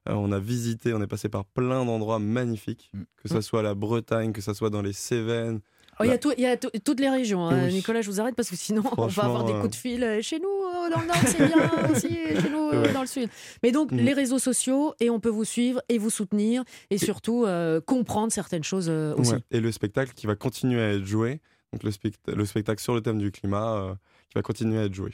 [0.08, 3.02] euh, on a visité, on est passé par plein d'endroits magnifiques, Mm.
[3.22, 5.60] que ça soit la Bretagne, que ça soit dans les Cévennes.
[6.00, 7.48] Oh, Il y a, tout- y a tout- toutes les régions.
[7.48, 7.64] hein.
[7.66, 7.72] Oui.
[7.74, 10.18] Nicolas, je vous arrête parce que sinon, on va avoir des euh, coups de fil.
[10.22, 11.56] Chez nous, dans le Nord, c'est bien
[11.90, 12.08] aussi.
[12.40, 12.92] Chez nous, Ouais.
[12.92, 13.28] dans le Sud.
[13.64, 13.98] Mais donc, Mhm.
[13.98, 18.30] les réseaux sociaux, et on peut vous suivre et vous soutenir, et surtout euh, comprendre
[18.32, 19.32] certaines choses euh, aussi.
[19.32, 19.40] Ouais.
[19.50, 21.40] Et le spectacle qui va continuer à être joué,
[21.72, 23.94] donc le, spect- le spectacle sur le thème du climat, euh,
[24.28, 25.12] qui va continuer à être joué.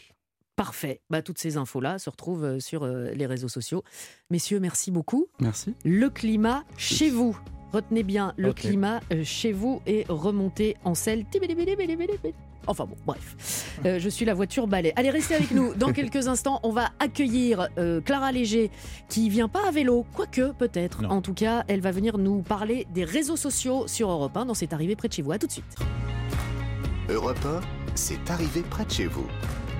[0.57, 1.01] Parfait.
[1.11, 3.83] Bah, toutes ces infos-là se retrouvent euh, sur euh, les réseaux sociaux.
[4.31, 5.27] Messieurs, merci beaucoup.
[5.41, 5.75] Merci.
[5.85, 7.37] Le climat chez vous.
[7.73, 11.25] Retenez bien le climat chez vous et remontez en selle.
[12.67, 13.81] Enfin bon, bref.
[13.85, 14.93] Euh, je suis la voiture balai.
[14.97, 15.75] Allez, restez avec nous.
[15.75, 18.71] Dans quelques instants, on va accueillir euh, Clara Léger,
[19.09, 21.05] qui vient pas à vélo, quoique peut-être.
[21.09, 24.55] En tout cas, elle va venir nous parler des réseaux sociaux sur Europe 1 dans
[24.55, 25.33] cette arrivée près de chez vous.
[25.33, 25.77] À tout de suite.
[27.09, 27.61] Europe 1,
[27.95, 29.27] c'est arrivé près de chez vous.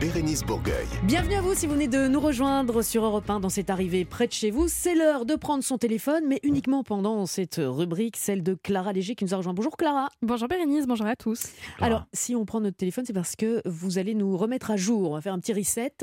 [0.01, 0.87] Bérénice Bourgueil.
[1.05, 4.05] Bienvenue à vous si vous venez de nous rejoindre sur Europe 1 dans cette arrivée
[4.05, 4.67] près de chez vous.
[4.69, 9.15] C'est l'heure de prendre son téléphone, mais uniquement pendant cette rubrique, celle de Clara Léger
[9.15, 9.55] qui nous a rejoint.
[9.55, 10.09] Bonjour Clara.
[10.23, 11.45] Bonjour Bérénice, bonjour à tous.
[11.81, 15.11] Alors, si on prend notre téléphone, c'est parce que vous allez nous remettre à jour.
[15.11, 15.95] On va faire un petit reset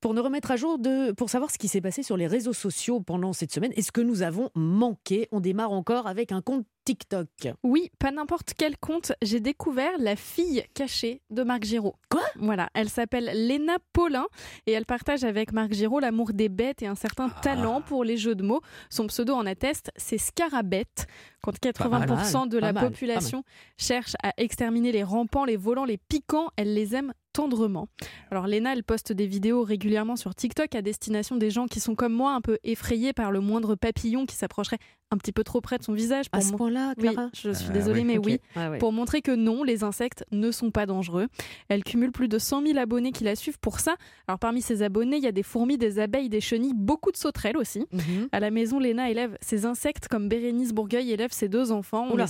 [0.00, 2.52] pour nous remettre à jour de, pour savoir ce qui s'est passé sur les réseaux
[2.52, 5.28] sociaux pendant cette semaine et ce que nous avons manqué.
[5.30, 7.28] On démarre encore avec un compte TikTok.
[7.64, 11.96] Oui, pas n'importe quel compte, j'ai découvert la fille cachée de Marc Giraud.
[12.08, 12.22] Quoi?
[12.36, 14.24] Voilà, elle s'appelle Léna Paulin
[14.66, 17.40] et elle partage avec Marc Giraud l'amour des bêtes et un certain Ah.
[17.42, 18.62] talent pour les jeux de mots.
[18.88, 21.06] Son pseudo en atteste, c'est Scarabette.
[21.42, 23.44] Quand Pas mal, 80% de pas la mal, population
[23.76, 27.86] cherche à exterminer les rampants, les volants, les piquants, elle les aime tendrement.
[28.32, 31.94] Alors Léna, elle poste des vidéos régulièrement sur TikTok à destination des gens qui sont
[31.94, 34.78] comme moi un peu effrayés par le moindre papillon qui s'approcherait
[35.10, 36.26] un petit peu trop près de son visage.
[36.32, 38.40] À Pour ce mon- point-là, Oui, Clara je suis Ah, désolée, mais oui.
[38.54, 38.78] Ah ouais.
[38.78, 41.28] Pour montrer que non, les insectes ne sont pas dangereux.
[41.68, 43.96] Elle cumule plus de 100 000 abonnés qui la suivent pour ça.
[44.26, 47.16] Alors parmi ces abonnés, il y a des fourmis, des abeilles, des chenilles, beaucoup de
[47.16, 47.86] sauterelles aussi.
[47.92, 48.28] Mhm.
[48.32, 52.06] À la maison, Léna élève ses insectes comme Bérénice Bourgueil élève ses deux enfants.
[52.10, 52.24] On Oula.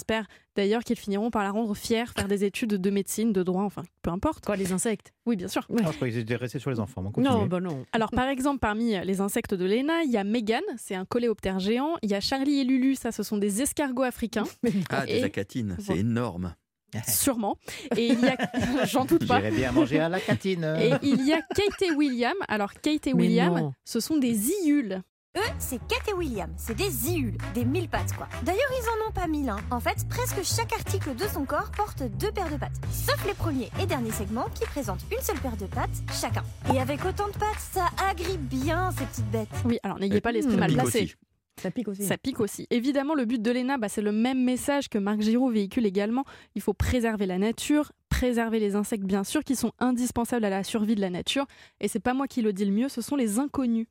[0.59, 3.83] D'ailleurs qu'ils finiront par la rendre fière, faire des études de médecine, de droit, enfin
[4.03, 4.45] peu importe.
[4.45, 5.13] Quoi, les insectes?
[5.25, 5.67] Oui, bien sûr.
[5.71, 7.03] Ah, je croyais qu'ils étaient restés sur les enfants.
[7.17, 7.85] Non, bah non.
[7.93, 11.61] Alors, par exemple, parmi les insectes de Lena, il y a Megan, c'est un coléoptère
[11.61, 11.95] géant.
[12.03, 14.45] Il y a Charlie et Lulu, ça, ce sont des escargots africains,
[14.91, 16.55] Ah, des Et- acatines, c'est énorme.
[17.07, 17.57] sûrement.
[17.97, 18.37] Et il y a,
[18.87, 19.37] j'en doute pas.
[19.41, 20.65] J'irais bien manger à la catine.
[20.81, 22.35] Et il y a Kate et William.
[22.49, 23.73] Alors, Kate et Mais William, non.
[23.85, 25.03] ce sont des iules.
[25.37, 28.27] Eux, c'est Kate et William, c'est des iules, des mille pattes quoi.
[28.45, 29.59] D'ailleurs, ils en ont pas mille, hein.
[29.71, 32.81] En fait, presque chaque article de son corps porte deux paires de pattes.
[32.91, 36.43] Sauf les premiers et derniers segments qui présentent une seule paire de pattes chacun.
[36.73, 39.49] Et avec autant de pattes, ça agrippe bien ces petites bêtes.
[39.67, 41.15] Oui, alors n'ayez pas l'esprit mal placé.
[41.61, 42.05] Ça pique aussi.
[42.05, 42.67] Ça pique aussi.
[42.71, 46.25] Évidemment, le but de l'ENA, bah, c'est le même message que Marc Giraud véhicule également.
[46.55, 50.63] Il faut préserver la nature, préserver les insectes, bien sûr, qui sont indispensables à la
[50.63, 51.47] survie de la nature.
[51.81, 53.89] Et c'est pas moi qui le dis le mieux, ce sont les inconnus.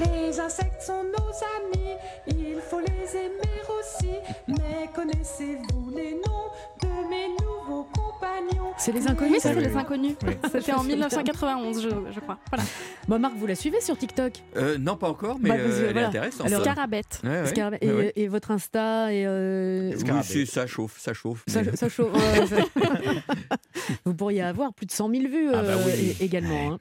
[0.00, 4.14] Les insectes sont nos amis, il faut les aimer aussi.
[4.48, 6.50] Mais connaissez-vous les noms
[6.80, 8.71] de mes nouveaux compagnons?
[8.78, 9.76] C'est les Oui, inconnus, c'était oui, les oui.
[9.78, 10.14] inconnus.
[10.52, 12.38] C'était en 1991, je, je crois.
[12.50, 12.64] Voilà.
[13.08, 14.32] Bon, Marc, vous la suivez sur TikTok?
[14.56, 16.46] Euh, non, pas encore, mais Bah, vous- euh, elle est intéressante.
[16.46, 17.20] Alors, Scarabette.
[17.24, 17.46] Ouais, ouais.
[17.46, 18.12] Scarab- et, Ouais, ouais.
[18.14, 19.92] et votre Insta et euh,
[20.32, 21.42] Oui, ça chauffe, ça chauffe.
[21.48, 22.12] ça, mais- ça chauffe.
[22.14, 22.56] ouais, ça-
[24.04, 26.72] Vous pourriez avoir plus de 100 000 vues Ah bah euh, également.
[26.74, 26.78] hein.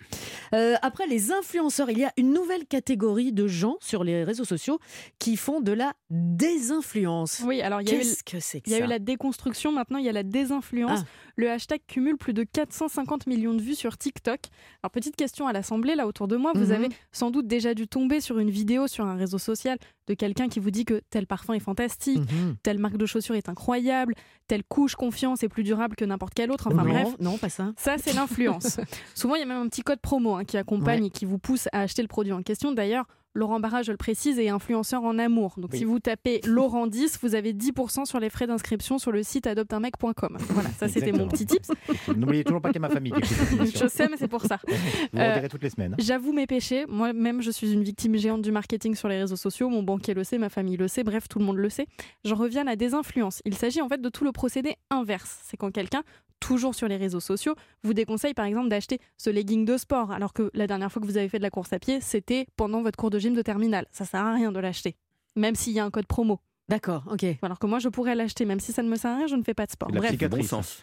[0.54, 4.46] Euh, après les influenceurs, il y a une nouvelle catégorie de gens sur les réseaux
[4.46, 4.80] sociaux
[5.20, 7.42] qui font de la désinfluence.
[7.46, 8.86] Oui, alors il y a eu Qu'est-ce que c'est que Il y a ça?
[8.86, 11.00] eu la déconstruction, maintenant il y a la désinfluence.
[11.04, 11.08] Ah.
[11.38, 14.40] Le hashtag cumule plus de 450 millions de vues sur TikTok.
[14.84, 16.72] Alors petite question à l'Assemblée, là autour de moi, vous Mhm.
[16.72, 20.50] avez sans doute déjà dû tomber sur une vidéo sur un réseau social de quelqu'un
[20.50, 22.56] qui vous dit que tel parfum est fantastique, Mhm.
[22.64, 24.14] telle marque de chaussures est incroyable,
[24.48, 26.68] telle couche confiance est plus durable que n'importe quelle autre.
[26.68, 27.72] Enfin non, bref, non, pas ça.
[27.78, 28.78] ça, c'est l'influence.
[29.16, 31.08] Souvent, il y a même un petit code promo hein, qui accompagne Ouais.
[31.08, 32.72] et qui vous pousse à acheter le produit en question.
[32.74, 35.54] D'ailleurs, Laurent Barra, je le précise, est influenceur en amour.
[35.58, 35.80] Donc, Oui.
[35.80, 39.48] si vous tapez Laurent 10, vous avez 10% sur les frais d'inscription sur le site
[39.48, 40.38] adopteunmec.com.
[40.50, 41.70] Voilà, ça, c'était mon petit tips.
[42.16, 43.14] N'oubliez toujours pas qu'il y a ma famille.
[43.74, 44.60] Je sais, mais c'est pour ça.
[45.14, 45.96] Vous Euh, toutes les semaines.
[46.00, 46.86] J'avoue mes péchés.
[46.88, 49.70] Moi-même, je suis une victime géante du marketing sur les réseaux sociaux.
[49.70, 51.88] Mon banquier le sait, ma famille le sait, bref, tout le monde le sait.
[52.26, 53.42] J'en reviens à la désinfluence.
[53.46, 55.40] Il s'agit en fait de tout le procédé inverse.
[55.46, 56.04] C'est quand quelqu'un,
[56.40, 60.34] toujours sur les réseaux sociaux, vous déconseille par exemple d'acheter ce legging de sport, alors
[60.34, 62.82] que la dernière fois que vous avez fait de la course à pied, c'était pendant
[62.82, 63.86] votre cours de gym de terminale.
[63.92, 64.96] Ça sert à rien de l'acheter.
[65.38, 66.40] Même s'il y a un code promo.
[66.70, 67.26] D'accord, ok.
[67.42, 69.36] Alors que moi, je pourrais l'acheter, même si ça ne me sert à rien, je
[69.36, 69.90] ne fais pas de sport.
[69.92, 70.82] La Bref, Du bon sens.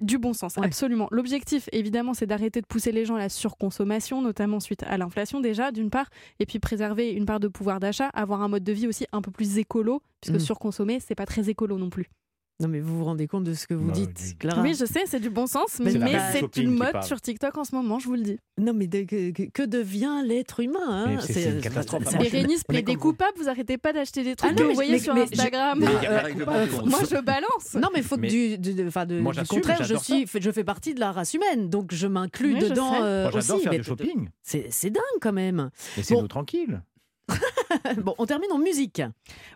[0.00, 0.66] du bon sens, Ouais.
[0.66, 1.08] absolument.
[1.10, 5.40] L'objectif, évidemment, c'est d'arrêter de pousser les gens à la surconsommation, notamment suite à l'inflation
[5.40, 8.72] déjà, d'une part, et puis préserver une part de pouvoir d'achat, avoir un mode de
[8.72, 10.40] vie aussi un peu plus écolo, puisque Mm.
[10.40, 12.10] surconsommer, c'est pas très écolo non plus.
[12.60, 14.34] Non, mais vous vous rendez compte de ce que vous Bah, dites, oui.
[14.38, 17.18] Clara Oui, je sais, c'est du bon sens, mais, C'est mais c'est une mode sur
[17.20, 18.38] TikTok en ce moment, je vous le dis.
[18.58, 21.04] Non, mais de- que, que- que devient l'être humain hein?
[21.08, 22.02] Mais c'est- c'est une catastrophe.
[22.04, 23.42] je suis- Bérénice on est plaidez comme vous.
[23.42, 25.22] vous arrêtez pas d'acheter des trucs Ah que non, vous mais- voyez mais- sur mais-
[25.22, 25.78] Instagram.
[25.80, 26.08] mais- Il
[26.42, 26.86] euh, compte.
[26.86, 27.74] Moi, je balance.
[27.80, 30.26] Non, mais faut que Mais- du, du- de- enfin, de- Moi, du contraire, je suis,
[30.38, 33.58] je fais partie de la race humaine, donc je m'inclus dedans euh, Moi, aussi.
[33.60, 34.28] faire mais du shopping.
[34.42, 35.70] C'est c'est dingue quand même.
[35.96, 36.28] Laissez-nous Bon.
[36.28, 36.82] tranquilles.
[37.98, 39.02] bon, on termine en musique.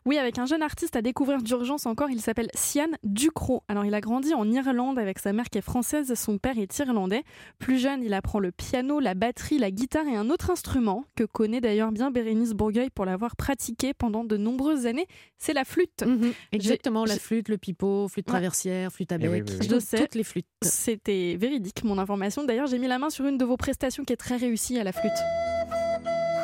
[0.06, 3.62] Oui, avec un jeune artiste à découvrir d'urgence encore, il s'appelle Sian Ducrot.
[3.68, 6.78] Alors, il a grandi en Irlande avec sa mère qui est française, son père est
[6.78, 7.24] irlandais.
[7.58, 11.24] Plus jeune, il apprend le piano, la batterie, la guitare et un autre instrument que
[11.24, 15.06] connaît d'ailleurs bien Bérénice Bourgueil pour l'avoir pratiqué pendant de nombreuses années,
[15.38, 16.04] c'est la flûte.
[16.52, 18.32] Exactement, la flûte, le pipeau, flûte Ouais.
[18.32, 19.68] traversière, flûte à Eh oui, bec, oui, oui.
[19.70, 19.98] Je sais.
[19.98, 20.46] toutes les flûtes.
[20.62, 22.44] C'était véridique, mon information.
[22.44, 24.84] D'ailleurs, j'ai mis la main sur une de vos prestations qui est très réussie à
[24.84, 25.12] la flûte.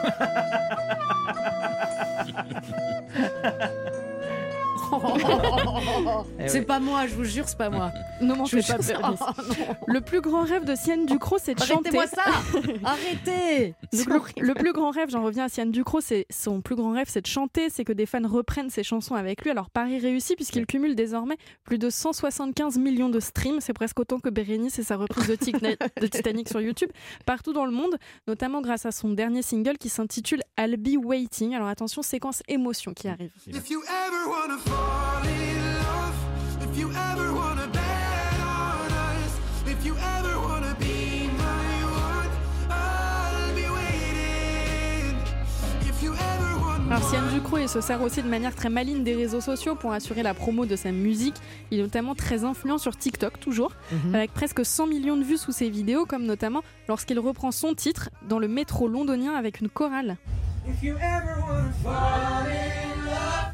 [0.03, 0.29] Ha ha
[3.13, 3.90] ha ha ha!
[6.47, 6.65] C'est oui.
[6.65, 7.91] pas moi, je vous jure, c'est pas moi.
[8.21, 9.75] Ne m'en Je fais pas, oh, non.
[9.87, 11.97] Le plus grand rêve de Sian Ducrot, c'est de chanter.
[11.97, 12.23] Arrêtez-moi ça
[12.85, 16.75] Arrêtez Donc, C'est le, plus grand rêve, j'en reviens à Sian Ducrot, c'est son plus
[16.77, 19.51] grand rêve, c'est de chanter, c'est que des fans reprennent ses chansons avec lui.
[19.51, 24.19] Alors Paris réussit puisqu'il cumule désormais plus de 175 millions de streams, c'est presque autant
[24.21, 26.91] que Bérénice et sa reprise de, Tic- de Titanic sur YouTube,
[27.25, 27.97] partout dans le monde,
[28.29, 31.55] notamment grâce à son dernier single qui s'intitule I'll Be Waiting.
[31.55, 33.33] Alors attention, séquence émotion qui arrive.
[33.47, 36.15] If you ever wanna fall in love,
[36.63, 39.33] if you ever wanna bet on us,
[39.67, 42.31] if you ever wanna be my one,
[42.71, 45.17] I'll be waiting.
[45.89, 49.05] If you ever wanna Alors Sian Ducrot, il se sert aussi de manière très maligne
[49.05, 51.37] des réseaux sociaux pour assurer la promo de sa musique.
[51.71, 54.15] Il est notamment très influent sur TikTok, toujours, Mhm.
[54.15, 58.11] avec presque 100 millions de vues sous ses vidéos, comme notamment lorsqu'il reprend son titre
[58.29, 60.17] dans le métro londonien avec une chorale.
[60.69, 63.50] If you ever wanna fall in love,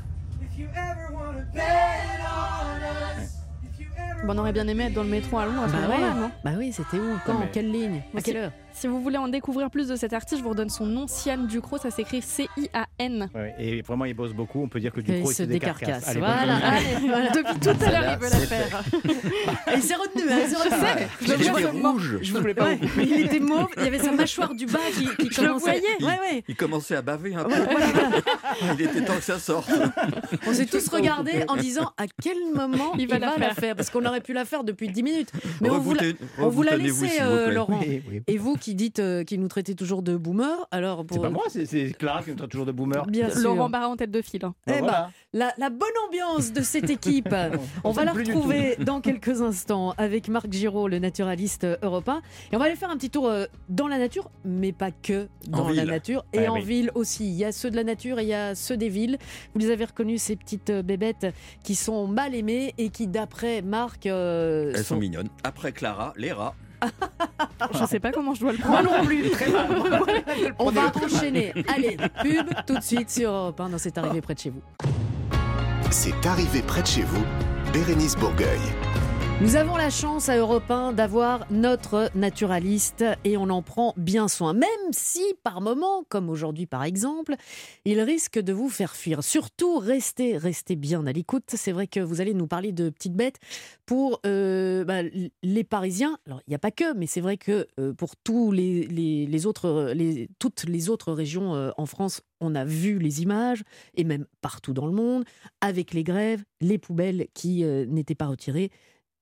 [4.26, 6.14] Bon, on aurait bien aimé être dans le métro à Londres à ce Bah moment-là,
[6.14, 6.20] ouais.
[6.20, 7.18] non Bah oui, c'était où?
[7.24, 8.02] Quand mais- Quelle ligne?
[8.16, 8.52] À quelle heure?
[8.78, 11.38] Si vous voulez en découvrir plus de cet artiste, je vous redonne son nom, Cian
[11.38, 13.30] Ducrot, ça s'écrit C-I-A-n.
[13.34, 14.62] Ouais, et vraiment, il bosse beaucoup.
[14.62, 16.06] On peut dire que du Et coup, il se se décarcasse.
[16.08, 16.56] Allez, Voilà.
[16.56, 17.30] Allez, voilà.
[17.30, 18.84] Depuis tout à l'heure, il veut la faire.
[19.76, 21.06] Il s'est retenu, hein, il s'est retenu.
[21.26, 22.18] Le Il rouge.
[22.22, 25.04] Je voulais pas Ouais, il était mauve, il y avait sa mâchoire du bas qui,
[25.16, 25.80] qui Je le commençait.
[25.80, 25.96] voyais.
[26.00, 26.44] Ouais, ouais.
[26.48, 27.54] Il commençait à baver un peu.
[28.74, 29.70] Il était temps que ça sorte.
[30.46, 33.76] On s'est tous regardés en disant à quel moment il va, la, faire.
[33.76, 35.32] Parce qu'on aurait pu la faire depuis 10 minutes.
[35.60, 36.02] Mais on vous l'a,
[36.38, 37.50] on vous l'a reboutonez-vous, laissé, s'il vous euh.
[37.50, 37.80] Laurent.
[37.80, 38.22] Oui, oui.
[38.26, 41.30] Et vous qui dites euh, qu'il nous traitait toujours de boomer, alors C'est pour pas
[41.30, 43.06] moi, c'est c'est Clara qui me traite toujours de boomer.
[43.06, 43.42] bien sûr.
[43.54, 44.44] Laurent Barra en tête de file.
[44.44, 44.54] hein.
[44.66, 45.10] Eh ben, voilà.
[45.32, 47.32] la, la bonne ambiance de cette équipe,
[47.84, 52.22] on va la retrouver dans quelques instants avec Marc Giraud, le naturaliste européen.
[52.50, 55.28] Et on va aller faire un petit tour euh, dans la nature, mais pas que
[55.46, 55.90] dans En la ville.
[55.92, 56.62] nature, et Ouais, en oui.
[56.64, 57.24] ville aussi.
[57.28, 59.16] Il y a ceux de la nature et il y a ceux des villes.
[59.54, 61.26] Vous les avez reconnus, ces petites euh, bébêtes
[61.62, 65.28] qui sont mal aimées et qui, d'après Marc, euh, Elles sont mignonnes.
[65.44, 66.54] Après Clara, les rats.
[67.72, 68.98] Je sais pas comment je dois le Moi prendre.
[68.98, 69.30] non plus.
[70.58, 71.52] On va enchaîner.
[71.74, 74.62] Allez, pub tout de suite sur Europe 1 dans C'est arrivé près de chez vous.
[75.90, 77.24] C'est arrivé près de chez vous,
[77.72, 78.60] Bérénice Bourgueil.
[79.42, 84.28] Nous avons la chance à Europe 1 d'avoir notre naturaliste et on en prend bien
[84.28, 87.34] soin, même si par moment, comme aujourd'hui par exemple,
[87.84, 89.22] il risque de vous faire fuir.
[89.22, 91.44] Surtout, restez, restez bien à l'écoute.
[91.48, 93.36] C'est vrai que vous allez nous parler de petites bêtes
[93.84, 95.02] pour euh, bah,
[95.42, 96.16] les Parisiens.
[96.26, 99.46] Alors, il n'y a pas que, mais c'est vrai que euh, pour toutes les
[100.88, 104.92] autres régions euh, en France, on a vu les images, et même partout dans le
[104.92, 105.24] monde,
[105.60, 108.70] avec les grèves, les poubelles qui n'étaient pas retirées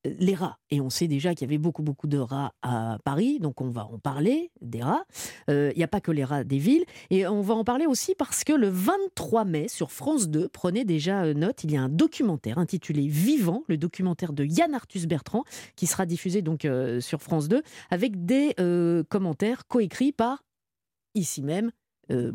[0.05, 0.59] les rats.
[0.71, 3.71] Et on sait déjà qu'il y avait beaucoup, beaucoup de rats à Paris, donc on
[3.71, 5.05] va en parler des rats.
[5.51, 6.85] Euh, Il n'y a pas que les rats des villes.
[7.11, 10.85] Et on va en parler aussi parce que le 23 mai, sur France 2, prenez
[10.85, 15.07] déjà euh, note, il y a un documentaire intitulé Vivant, le documentaire de Yann Arthus
[15.07, 15.45] Bertrand,
[15.77, 20.45] qui sera diffusé donc euh, sur France 2, avec des euh, commentaires coécrits par,
[21.15, 21.71] ici même,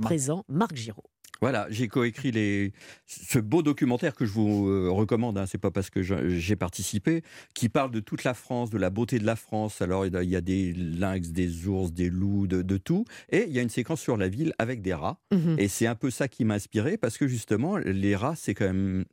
[0.01, 1.03] présent, Marc Giraud.
[1.41, 2.73] Voilà, j'ai coécrit les...
[3.05, 7.23] ce beau documentaire que je vous euh, recommande, hein, c'est pas parce que j'ai participé,
[7.53, 9.81] qui parle de toute la France, de la beauté de la France.
[9.81, 13.05] Alors il y a- des lynx, des ours, des loups, de, de tout.
[13.29, 15.19] Et il y a une séquence sur la ville avec des rats.
[15.31, 15.55] Mhm.
[15.59, 18.65] Et c'est un peu ça qui m'a inspiré parce que justement, les rats, c'est quand
[18.65, 19.05] même.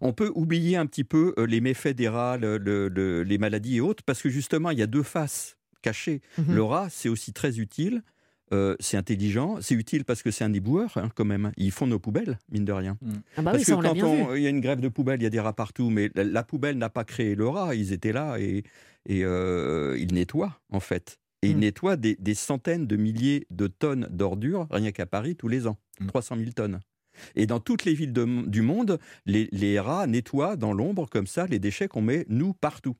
[0.00, 3.38] On peut oublier un petit peu euh, les méfaits des rats, le- le- le- les
[3.38, 6.22] maladies et autres, parce que justement, il y a deux faces cachées.
[6.38, 6.54] Mhm.
[6.54, 8.02] Le rat, c'est aussi très utile.
[8.52, 11.52] Euh, c'est intelligent, c'est utile parce que c'est un éboueur hein, quand même.
[11.56, 12.96] Ils font nos poubelles, mine de rien.
[13.36, 14.88] Ah bah parce oui, ça que on quand on- il y a une grève de
[14.88, 17.46] poubelles, il y a des rats partout, mais la, la poubelle n'a pas créé le
[17.48, 17.74] rat.
[17.74, 18.64] Ils étaient là et,
[19.06, 21.18] et euh, ils nettoient en fait.
[21.42, 21.60] Et ils Mm.
[21.60, 25.76] nettoient des, des centaines de milliers de tonnes d'ordures rien qu'à Paris tous les ans,
[26.00, 26.06] Mm.
[26.06, 26.80] 300 000 tonnes.
[27.36, 31.26] Et dans toutes les villes de- du monde, les, les rats nettoient dans l'ombre comme
[31.26, 32.96] ça les déchets qu'on met nous partout.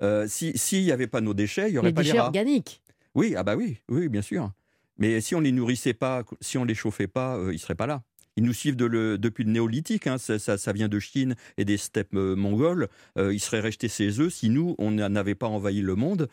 [0.00, 2.20] Euh, si- S'il n'y avait pas nos déchets, il n'y aurait Les pas les déchets
[2.20, 2.26] rats.
[2.26, 2.80] organiques.
[3.14, 4.52] Oui, ah bah oui, oui, bien sûr.
[4.98, 7.86] Mais si on les nourrissait pas, si on les chauffait pas, euh, ils seraient pas
[7.86, 8.02] là.
[8.36, 11.34] Ils nous suivent de le- depuis le néolithique, hein, ça, ça- ça vient de Chine
[11.56, 12.88] et des steppes euh, mongoles.
[13.16, 16.28] Euh, ils seraient restés chez eux si nous, on n'avait pas envahi le monde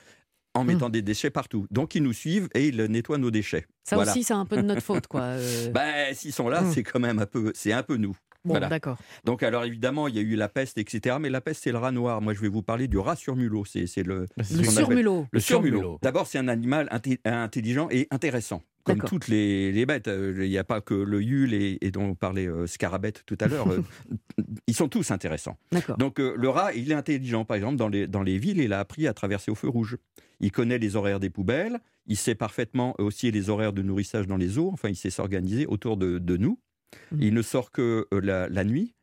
[0.54, 0.68] en Mm.
[0.68, 1.66] mettant des déchets partout.
[1.72, 3.66] Donc ils nous suivent et ils nettoient nos déchets.
[3.84, 4.12] Ça Voilà.
[4.12, 5.22] aussi, c'est un peu de notre faute, quoi.
[5.22, 5.72] euh.
[5.74, 6.72] Ben, s'ils sont là, Mm.
[6.74, 8.16] c'est quand même un peu, c'est un peu nous.
[8.46, 8.68] Bon, voilà.
[8.68, 8.98] d'accord.
[9.26, 11.18] Donc alors évidemment, il y a eu la peste, etc.
[11.20, 12.22] Mais la peste, c'est le rat noir.
[12.22, 13.66] Moi, je vais vous parler du rat sur mulot.
[13.66, 15.22] C'est c'est le, appelle- surmulot.
[15.22, 15.78] le Le surmulot.
[15.80, 16.00] surmulot.
[16.02, 18.62] D'abord, c'est un animal inté- intelligent et intéressant.
[18.84, 19.10] Comme D'accord.
[19.10, 20.08] toutes les, les bêtes.
[20.08, 23.24] Euh, Il n'y a pas que le yule et, et dont on parlait euh, scarabette
[23.26, 23.68] tout à l'heure.
[23.72, 23.82] euh,
[24.68, 25.58] ils sont tous intéressants.
[25.72, 25.98] D'accord.
[25.98, 27.46] Donc euh, le rat, il est intelligent.
[27.46, 29.98] Par exemple, dans les, dans les villes, il a appris à traverser au feu rouge.
[30.40, 31.80] Il connaît les horaires des poubelles.
[32.06, 34.70] Il sait parfaitement aussi les horaires de nourrissage dans les eaux.
[34.72, 36.60] Enfin, il sait s'organiser autour de, de nous.
[37.12, 37.22] Mhm.
[37.22, 38.94] Il ne sort que euh, la, la nuit.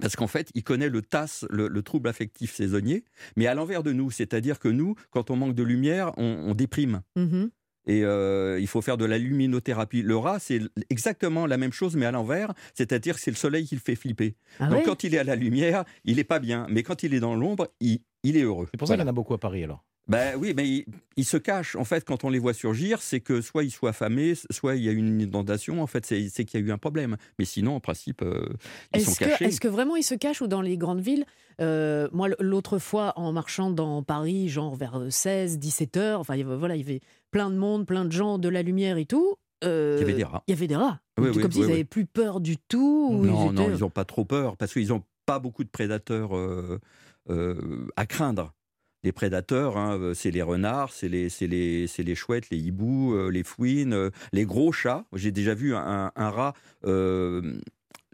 [0.00, 3.04] Parce qu'en fait, il connaît le TAS, le, le trouble affectif saisonnier,
[3.36, 4.10] mais à l'envers de nous.
[4.10, 7.02] C'est-à-dire que nous, quand on manque de lumière, on, on déprime.
[7.16, 7.50] Mhm.
[7.86, 10.02] Et euh, il faut faire de la luminothérapie.
[10.02, 12.52] Le rat, c'est exactement la même chose, mais à l'envers.
[12.74, 14.36] C'est-à-dire que c'est le soleil qui le fait flipper.
[14.58, 14.84] Ah Donc ouais?
[14.84, 16.66] quand il est à la lumière, il n'est pas bien.
[16.70, 18.68] Mais quand il est dans l'ombre, il, il est heureux.
[18.70, 19.02] C'est pour ça Voilà.
[19.02, 19.84] qu'il y en a beaucoup à Paris alors.
[20.10, 20.84] Ben oui, mais il,
[21.16, 21.76] il se cache.
[21.76, 24.82] En fait, quand on les voit surgir, c'est que soit ils sont affamés, soit il
[24.82, 25.80] y a une inondation.
[25.82, 27.16] En fait, c'est qu'il y a eu un problème.
[27.38, 28.48] Mais sinon, en principe, euh,
[28.94, 29.44] ils sont Est-ce que, cachés.
[29.44, 31.24] est-ce que vraiment ils se cachent ou dans les grandes villes
[31.60, 36.40] Euh, Moi, l'autre fois, en marchant dans Paris, genre vers 16, 17 heures, enfin, il
[36.40, 38.96] y avait, voilà, il y avait plein de monde, plein de gens, de la lumière
[38.98, 39.36] et tout.
[39.62, 40.42] euh, Il y avait des rats.
[40.48, 41.00] Il y avait des rats.
[41.18, 43.10] Oui, Comme oui, s'ils n'avaient plus peur du tout.
[43.12, 45.68] ou Non, ils non, ils n'ont pas trop peur parce qu'ils n'ont pas beaucoup de
[45.68, 46.80] prédateurs euh,
[47.28, 48.54] euh, à craindre.
[49.02, 52.58] Les prédateurs, hein, euh, c'est les renards, c'est les, c'est les, c'est les chouettes, les
[52.58, 55.04] hiboux, euh, les fouines, euh, les gros chats.
[55.14, 56.52] J'ai déjà vu un, un rat
[56.84, 57.58] euh,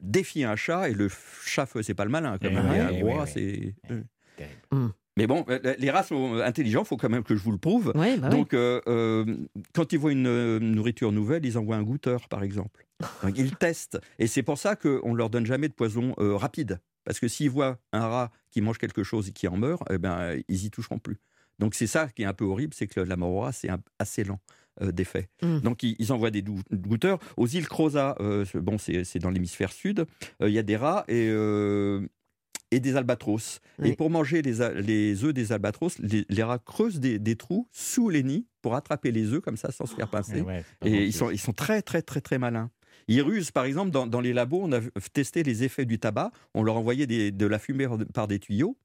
[0.01, 1.09] défier un chat et le
[1.45, 2.39] chat faisait pas le malin.
[2.41, 2.70] Quand Eh même.
[2.70, 3.74] oui, un oui, gros oui, rat, oui.
[3.89, 3.97] c'est.
[4.37, 4.93] Terrible.
[5.18, 5.47] Mais bon,
[5.78, 7.91] les rats sont intelligents, il faut quand même que je vous le prouve.
[7.95, 8.28] Ouais, bah.
[8.28, 9.24] Donc, euh, euh,
[9.74, 12.84] quand ils voient une nourriture nouvelle, ils envoient un goûteur, par exemple.
[13.22, 13.99] Donc, ils testent.
[14.18, 16.80] Et c'est pour ça qu'on ne leur donne jamais de poison euh, rapide.
[17.07, 19.96] Parce que s'ils voient un rat qui mange quelque chose et qui en meurt, eh
[19.96, 21.16] ben, ils y toucheront plus.
[21.59, 23.70] Donc, c'est ça qui est un peu horrible, c'est que la mort au rat, c'est
[23.70, 24.40] un- assez lent.
[24.82, 25.30] euh, d'effet.
[25.40, 25.61] Mm.
[25.61, 27.18] Donc ils, ils envoient des goûteurs.
[27.38, 30.00] Aux îles Crozat, euh, c'est- bon, c'est dans l'hémisphère sud,
[30.42, 32.07] euh, il y a des rats et, euh,
[32.70, 33.61] et des albatros.
[33.78, 33.88] Oui.
[33.88, 38.11] Et pour manger les, œufs des albatros, les, les rats creusent des, des trous sous
[38.11, 40.42] les nids pour attraper les œufs comme ça sans se faire pincer.
[40.42, 42.70] Ouais, c'est pas Et ils sont, ils sont très, très, très, très malins.
[43.09, 44.80] Ils rusent, par exemple, dans, dans les labos, on a
[45.12, 46.32] testé les effets du tabac.
[46.54, 48.76] On leur envoyait des- de la fumée par- des tuyaux.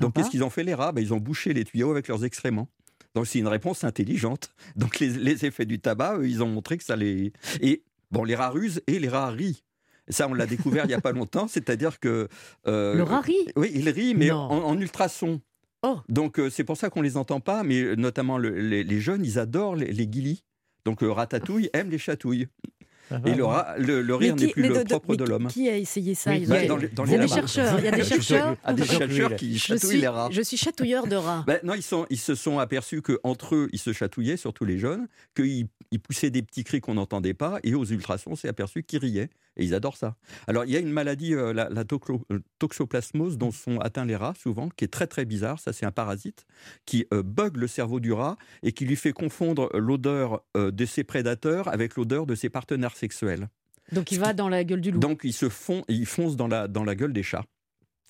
[0.00, 0.92] Donc, qu'est-ce qu'ils ont fait, les rats?
[0.92, 2.68] Ben, Ils ont bouché les tuyaux avec leurs excréments.
[3.14, 4.50] Donc, c'est une réponse intelligente.
[4.76, 7.32] Donc, les, les effets du tabac, eux, ils ont montré que ça les.
[7.60, 9.62] Et, bon, les rats rusent et les rats rient.
[10.08, 11.48] Ça, on l'a découvert il n'y a pas longtemps.
[11.48, 12.28] C'est-à-dire que.
[12.66, 13.34] euh, Le rat rit?
[13.56, 15.40] Oui, ils rient, mais en, en ultrason.
[15.82, 15.98] Oh.
[16.10, 19.00] Donc, euh, c'est pour ça qu'on les entend pas, mais euh, notamment le- les, les
[19.00, 20.44] jeunes, ils adorent les, les guilis.
[20.84, 22.46] Donc, euh, Ratatouille aime les chatouilles.
[23.26, 25.46] Et le, rat- le, le rire n'est qui- plus le propre mais de l'homme.
[25.48, 27.18] Qui a essayé ça Oui, Il y Bah, a, dans les- dans il y a
[27.18, 27.34] des labos.
[27.34, 27.78] chercheurs.
[27.78, 28.56] Il y a des Je suis sûr chercheurs.
[28.64, 30.28] Ah, qui- chatouillent suis, les rats.
[30.30, 31.44] je suis chatouilleur de rats.
[31.46, 34.78] Ben, non, ils, sont, ils se sont aperçus qu'entre eux, ils se chatouillaient, surtout les
[34.78, 38.48] jeunes, qu'ils ils poussaient des petits cris qu'on n'entendait pas, et aux ultrasons, on s'est
[38.48, 40.16] aperçu qu'ils riaient, et ils adorent ça.
[40.46, 44.16] Alors, il y a une maladie, euh, la, la euh, toxoplasmose, dont sont atteints les
[44.16, 46.46] rats, souvent, qui est très très bizarre, ça c'est un parasite,
[46.86, 50.84] qui euh, bug le cerveau du rat, et qui lui fait confondre l'odeur euh, de
[50.84, 53.48] ses prédateurs avec l'odeur de ses partenaires sexuels.
[53.92, 55.00] Donc il va dans la gueule du loup.
[55.00, 57.44] Donc, ils se font, ils foncent dans la, dans la gueule des chats.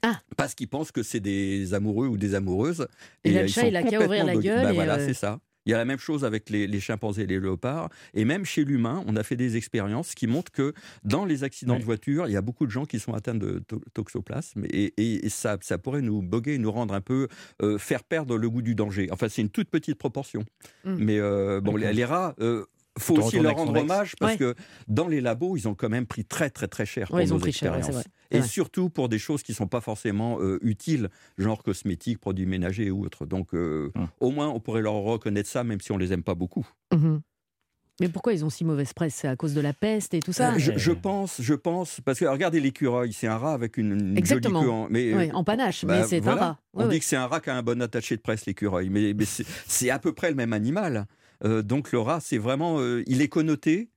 [0.02, 0.20] Ah.
[0.36, 2.86] Parce qu'ils pensent que c'est des amoureux ou des amoureuses.
[3.24, 4.94] Et là, le ils chat, sont il a qu'à ouvrir la gueule Bah et, voilà,
[4.94, 5.40] euh, c'est ça.
[5.66, 7.90] Il y a la même chose avec les, les chimpanzés et les léopards.
[8.14, 10.72] Et même chez l'humain, on a fait des expériences qui montrent que
[11.04, 13.62] dans les accidents de voiture, il y a beaucoup de gens qui sont atteints de
[13.68, 14.64] to- toxoplasme.
[14.70, 17.28] Et, et- et ça, ça pourrait nous boguer, nous rendre un peu,
[17.62, 19.08] euh, faire perdre le goût du danger.
[19.10, 20.44] Enfin, c'est une toute petite proportion.
[20.84, 20.94] Mm.
[20.98, 22.34] Mais euh, bon, les rats.
[22.40, 22.64] euh,
[23.00, 23.82] faut aussi leur rendre ex.
[23.82, 24.38] hommage parce Ouais.
[24.38, 24.54] que
[24.88, 27.32] dans les labos, ils ont quand même pris très très très cher pour Ouais, ils
[27.32, 30.38] ont nos pris cher, ouais, Et surtout pour des choses qui ne sont pas forcément
[30.40, 33.26] euh, utiles, genre cosmétiques, produits ménagers ou autres.
[33.26, 34.08] Donc euh, Hum.
[34.20, 36.66] au moins, on pourrait leur reconnaître ça, même si on les aime pas beaucoup.
[36.92, 37.20] Mhm.
[38.00, 39.14] Mais pourquoi ils ont si mauvaise presse?
[39.14, 40.56] C'est à cause de la peste et tout ça?
[40.56, 44.62] Je, pense, je pense, parce que regardez l'écureuil, c'est un rat avec une, une Exactement.
[44.62, 46.40] jolie queue en, mais, Ouais, euh, en panache, bah, mais c'est voilà.
[46.42, 46.58] un rat.
[46.72, 49.14] On dit que c'est un rat qui a un bon attaché de presse, l'écureuil, mais,
[49.66, 51.06] c'est à peu près le même animal.
[51.44, 53.90] Euh, donc le rat, c'est vraiment, euh, il est connoté.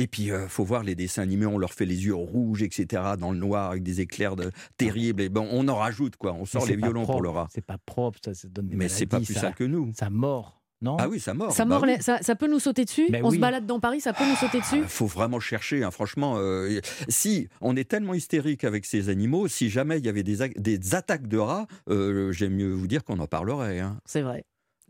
[0.00, 3.02] Et puis, euh, faut voir les dessins animés, on leur fait les yeux rouges, etc.,
[3.18, 5.20] dans le noir, avec des éclairs de, terribles.
[5.20, 6.34] Et bon, on en rajoute, quoi.
[6.34, 7.48] On sort c'est les violons pour le rat.
[7.52, 9.92] C'est pas propre, ça, ça donne des Mais c'est pas plus ça, sale que nous.
[9.98, 10.98] Ça mord, non?
[11.00, 11.50] Ah oui, ça mord.
[11.50, 11.96] Ça, bah mord oui.
[11.96, 13.08] les- ça, ça peut nous sauter dessus?
[13.10, 14.78] Mais On se balade dans Paris, ça peut nous sauter dessus?
[14.78, 16.36] Il faut vraiment chercher, hein, franchement.
[16.38, 20.94] euh, si on est tellement hystérique avec ces animaux, si jamais il y avait des,
[20.94, 23.80] attaques de rats, euh, j'aime mieux vous dire qu'on en parlerait.
[23.80, 23.98] hein.
[24.06, 24.44] C'est vrai.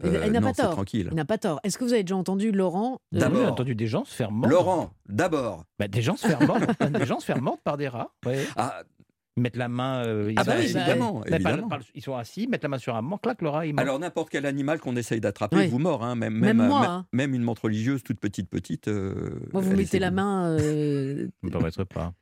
[0.04, 0.70] Il- Euh, il n'a pas tort.
[0.72, 1.08] tranquille.
[1.10, 1.58] Il n'a pas tort.
[1.64, 3.40] Est-ce que vous avez déjà entendu Laurent euh, D'abord.
[3.42, 4.48] J'ai entendu des gens se faire mordre.
[4.54, 5.64] Laurent, d'abord.
[5.78, 6.66] Bah, des gens se faire mordre,
[7.00, 8.10] des gens se faire mordre par des rats.
[8.26, 8.44] ouais.
[8.56, 8.82] Ah,
[9.36, 10.04] Ils mettent la main.
[10.04, 13.02] euh, ils ah bah, sont- évidemment, par- ils sont assis, mettent la main sur un
[13.02, 13.78] mort, claque le rat, il.
[13.78, 15.66] Alors n'importe quel animal qu'on essaye d'attraper Oui.
[15.68, 17.06] vous mord, hein, même, Même même, moi, euh, hein.
[17.12, 18.88] même une montre religieuse toute petite petite.
[18.88, 20.48] euh, Moi, vous elle mettez la main.
[20.58, 22.12] euh, me paraîtrait pas.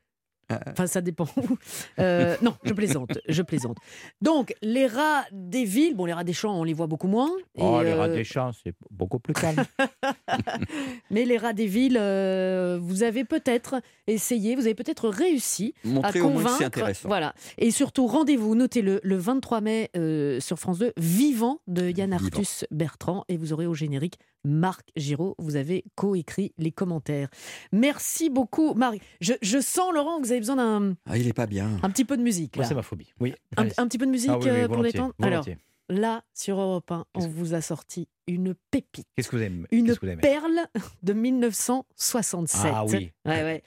[0.50, 1.26] Enfin, ça dépend.
[1.36, 1.56] où.
[1.98, 3.18] Euh, non, je plaisante.
[3.28, 3.76] Je plaisante.
[4.20, 7.30] Donc, les rats des villes, bon, les rats des champs, on les voit beaucoup moins.
[7.54, 9.64] et, Oh, les rats euh, des champs, c'est beaucoup plus calme.
[11.10, 15.88] Mais les rats des villes, euh, vous avez peut-être essayé, vous avez peut-être réussi à
[15.88, 16.58] Montrer au moins que convaincre.
[16.58, 17.08] c'est intéressant.
[17.08, 17.34] Voilà.
[17.58, 22.24] Et surtout, rendez-vous, notez-le, le 23 mai euh, sur France 2, Vivant de Yann Vivant.
[22.24, 23.24] Arthus Bertrand.
[23.28, 25.34] Et vous aurez au générique Marc Giraud.
[25.38, 27.28] Vous avez coécrit les commentaires.
[27.72, 28.98] Merci beaucoup, Marc.
[29.20, 31.70] Je, je sens, Laurent, que vous avez besoin d'un Ah, il est pas bien.
[31.82, 32.56] un petit peu de musique.
[32.56, 33.12] Moi, c'est ma phobie.
[33.20, 33.34] Oui.
[33.56, 35.44] Un, un petit peu de musique Ah oui, oui, euh, pour détendre Alors,
[35.88, 39.06] là, sur Europe 1, on vous a sorti une pépite.
[39.16, 39.66] Qu'est-ce que vous aimez?
[39.70, 40.20] Une vous aimez?
[40.20, 40.66] perle
[41.02, 42.70] de 1967.
[42.74, 43.12] Ah oui.
[43.24, 43.62] Ouais, ouais.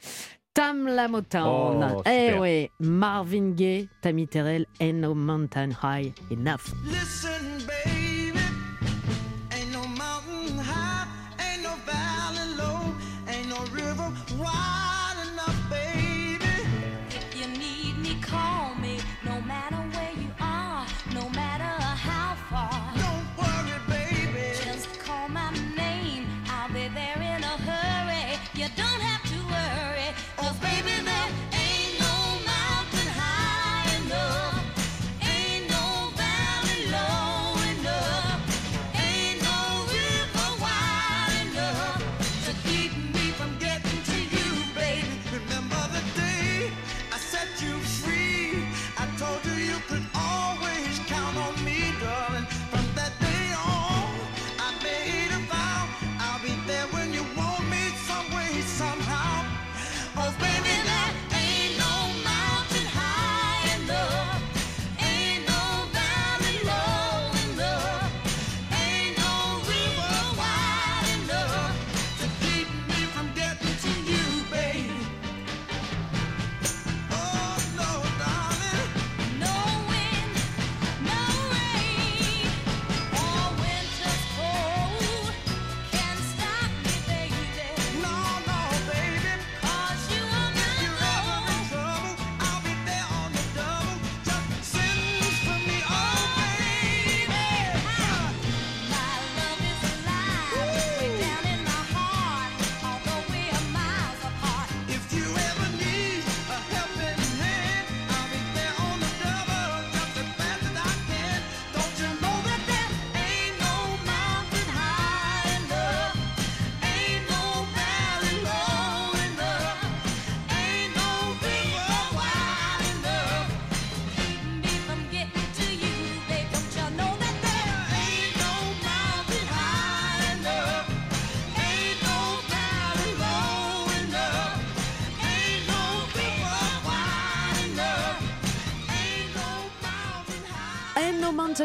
[0.53, 1.95] Tam la Motown.
[1.97, 6.73] Oh, eh ouais, Marvin Gaye, Tammy Terrell, Ain't No Mountain High Enough.
[6.85, 7.29] Listen,
[7.67, 7.98] baby,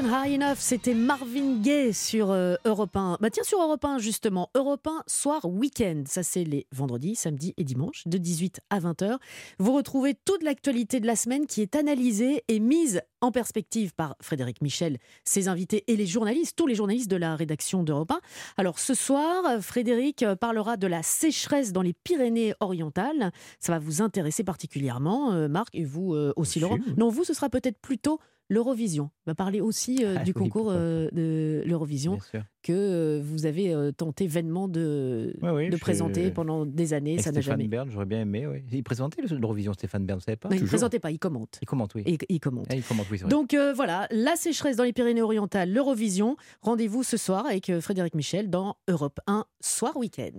[0.04, 3.16] Enough, c'était Marvin Gaye sur euh, Europe 1.
[3.22, 6.02] Bah tiens, sur Europe 1, justement, Europe 1, soir week-end.
[6.06, 9.16] Ça, c'est les vendredis, samedis et dimanches, de 18 à 20h.
[9.58, 14.16] Vous retrouvez toute l'actualité de la semaine qui est analysée et mise en perspective par
[14.20, 18.20] Frédéric Michel, ses invités et les journalistes, tous les journalistes de la rédaction d'Europe 1.
[18.58, 23.32] Alors ce soir, Frédéric parlera de la sécheresse dans les Pyrénées-Orientales.
[23.60, 26.78] Ça va vous intéresser particulièrement, euh, Marc, et vous euh, aussi, Laurent.
[26.98, 29.10] Non, vous, ce sera peut-être plutôt l'Eurovision.
[29.26, 32.18] On va parler aussi euh, Ah du oui, concours euh, de l'Eurovision.
[32.64, 36.92] Que euh, vous avez euh, tenté vainement de, Ouais, oui, de je- présenter pendant des
[36.94, 37.18] années.
[37.18, 37.68] Ça n'a Stéphane jamais.
[37.68, 38.46] Bern, j'aurais bien aimé.
[38.48, 38.64] Oui.
[38.72, 41.18] Il présentait le- l'Eurovision, Stéphane Bern, vous savez pas Non, il ne présentait pas, il
[41.20, 41.58] commente.
[41.62, 42.02] Il commente, oui.
[42.06, 42.66] Et, il commente.
[42.70, 43.20] Ah, il commente, oui.
[43.28, 46.36] Donc euh, voilà, la sécheresse dans les Pyrénées-Orientales, l'Eurovision.
[46.62, 50.32] Rendez-vous ce soir avec Frédéric Michel dans Europe 1 Soir Week-end.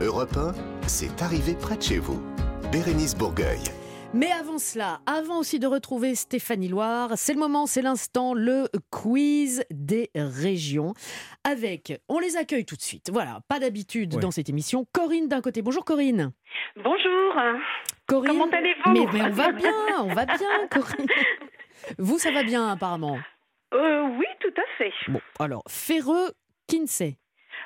[0.00, 0.52] Europe 1,
[0.86, 2.20] c'est arrivé près de chez vous.
[2.72, 3.58] Bérénice Bourgueil.
[4.14, 8.68] Mais avant cela, avant aussi de retrouver Stéphanie Loire, c'est le moment, c'est l'instant, le
[8.90, 10.92] quiz des régions.
[11.44, 13.08] Avec, on les accueille tout de suite.
[13.10, 14.20] Voilà, pas d'habitude Ouais.
[14.20, 14.86] dans cette émission.
[14.92, 15.62] Corinne d'un côté.
[15.62, 16.32] Bonjour Corinne.
[16.76, 17.34] Bonjour.
[18.06, 18.32] Corinne.
[18.38, 21.06] Comment allez-vous mais, mais on va bien, on va bien, Corinne.
[21.98, 23.18] Vous, ça va bien apparemment.
[23.72, 24.92] Euh, Oui, tout à fait.
[25.08, 26.32] Bon, alors, Ferreux,
[26.68, 27.16] Kinsey.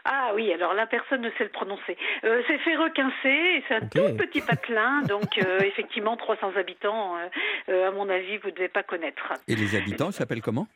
[0.09, 1.97] Ah oui, alors là, personne ne sait le prononcer.
[2.23, 7.29] Euh, c'est Ferreux-Quincé, et c'est un tout petit patelin, donc euh, effectivement 300 habitants, euh,
[7.71, 9.33] euh, à mon avis, vous ne devez pas connaître.
[9.49, 10.69] Et les habitants, s'appellent comment?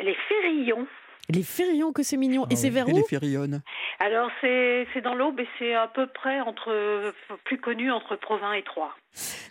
[0.00, 0.86] Les Ferrillons.
[1.28, 2.46] Les Ferillons, que c'est mignon.
[2.50, 3.62] Et c'est vers Et où les Férillonnes
[3.98, 7.12] Alors c'est c'est dans l'Aube et c'est à peu près entre
[7.44, 8.94] plus connu entre Provins et Troyes.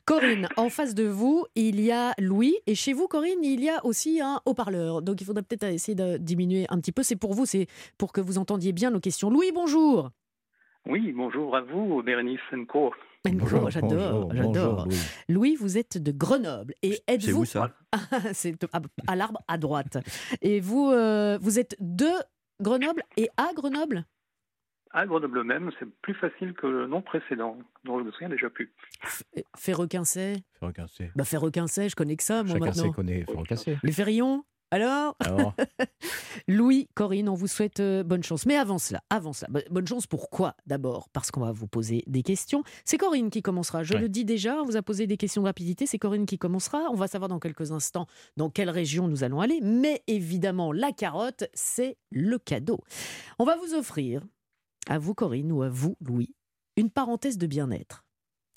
[0.05, 2.55] Corinne, en face de vous, il y a Louis.
[2.67, 5.01] Et chez vous, Corinne, il y a aussi un haut-parleur.
[5.01, 7.03] Donc il faudrait peut-être essayer de diminuer un petit peu.
[7.03, 7.67] C'est pour vous, c'est
[7.97, 9.29] pour que vous entendiez bien nos questions.
[9.29, 10.11] Louis, bonjour.
[10.87, 12.93] Oui, bonjour à vous, Bérénice Co.
[13.33, 14.87] Bonjour, j'adore, j'adore.
[15.29, 15.55] Louis.
[15.55, 16.73] vous êtes de Grenoble.
[16.83, 17.41] Et êtes-vous.
[17.41, 17.71] où, ça
[18.33, 19.97] C'est à, à l'arbre à droite.
[20.41, 22.09] Et vous, euh, vous êtes de
[22.61, 24.05] Grenoble et à Grenoble?
[24.91, 28.49] À Grenoble même, c'est plus facile que le nom précédent, dont je me souviens déjà
[28.49, 28.73] plus.
[29.57, 31.11] Ferrequincey Ferrequincey.
[31.15, 32.83] Bah, Ferrequincey, je connais que ça, moi, Chacun maintenant.
[32.83, 33.77] sait connaît Ferrequincey.
[33.83, 35.53] Les Ferrillons alors, Alors
[36.47, 38.45] Louis, Corinne, on vous souhaite euh, bonne chance.
[38.45, 42.03] Mais avant cela, avant cela, bo- bonne chance pourquoi D'abord, parce qu'on va vous poser
[42.07, 42.63] des questions.
[42.83, 43.83] C'est Corinne qui commencera.
[43.83, 45.85] Je le dis déjà, on vous a posé des questions de rapidité.
[45.85, 46.79] C'est Corinne qui commencera.
[46.91, 48.07] On va savoir dans quelques instants
[48.37, 49.59] dans quelle région nous allons aller.
[49.61, 52.79] Mais évidemment, la carotte, c'est le cadeau.
[53.39, 54.21] On va vous offrir,
[54.87, 56.35] à vous Corinne ou à vous Louis,
[56.77, 58.03] une parenthèse de bien-être.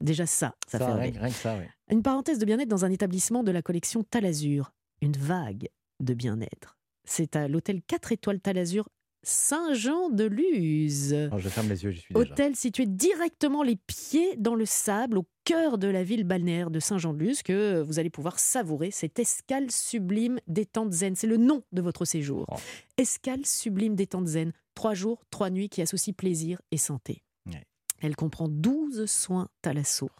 [0.00, 1.64] Déjà ça, ça, Ça, fait rien, rien que ça, oui.
[1.90, 4.72] Une parenthèse de bien-être dans un établissement de la collection Talazur.
[5.00, 5.68] Une vague
[6.00, 6.76] de bien-être.
[7.04, 8.88] C'est à l'hôtel 4 étoiles Talazur
[9.22, 11.12] Saint-Jean-de-Luz.
[11.12, 12.32] Alors, je ferme les yeux, j'y suis déjà.
[12.32, 16.80] Hôtel situé directement les pieds dans le sable, au cœur de la ville balnéaire de
[16.80, 21.16] Saint-Jean-de-Luz, que vous allez pouvoir savourer cette escale sublime détente zen.
[21.16, 22.46] C'est le nom de votre séjour.
[22.50, 22.56] Oh.
[22.96, 24.52] Escale sublime détente zen.
[24.74, 27.22] Trois jours, trois nuits qui associent plaisir et santé.
[27.46, 27.64] Ouais.
[28.00, 30.10] Elle comprend 12 soins thalasso,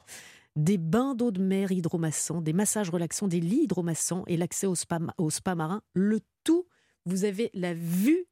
[0.59, 4.75] des bains d'eau de mer hydromassants, des massages relaxants, des lits hydromassants et l'accès au
[4.75, 5.83] spa, au spa marin.
[5.95, 6.67] Le tout,
[7.07, 8.27] vous avez la vue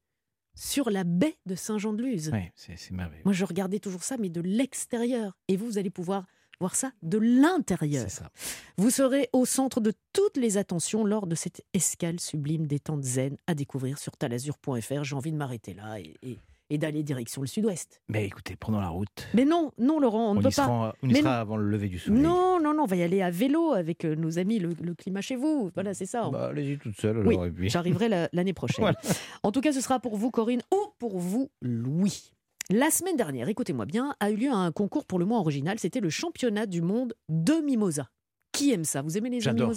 [0.55, 2.31] sur la baie de Saint-Jean-de-Luz.
[2.33, 3.23] Oui, c'est merveilleux.
[3.25, 5.39] Moi, je regardais toujours ça, mais de l'extérieur.
[5.49, 6.27] Et vous, vous allez pouvoir
[6.59, 8.05] voir ça de l'intérieur.
[8.09, 8.31] C'est ça.
[8.79, 13.37] Vous serez au centre de toutes les attentions lors de cette escale sublime détente zen
[13.47, 15.05] à découvrir sur talazur.fr.
[15.05, 16.39] J'ai envie de m'arrêter là et, et-
[16.71, 18.01] et d'aller direction le sud-ouest.
[18.09, 19.29] Mais écoutez, prenons la route.
[19.35, 20.51] Mais non, non, Laurent, on, ne peut pas.
[20.51, 21.41] sera, on y Mais sera non.
[21.41, 22.21] avant le lever du soleil.
[22.23, 24.95] Non, non, non, on va y aller à vélo avec euh, nos amis, le, le
[24.95, 25.71] climat chez vous.
[25.75, 26.29] Voilà, c'est ça.
[26.31, 27.47] Bah, Allez-y toute seule Oui, alors.
[27.47, 28.83] et puis- j'arriverai la- l'année prochaine.
[28.83, 28.99] Voilà.
[29.43, 32.33] En tout cas, ce sera pour vous, Corinne, ou pour vous, Louis.
[32.71, 35.79] La semaine dernière, écoutez-moi bien, a eu lieu un concours pour le mois original.
[35.79, 38.09] C'était le championnat du monde de mimosa.
[38.51, 39.03] Qui aime ça?
[39.03, 39.73] Vous aimez les œufs J'adore.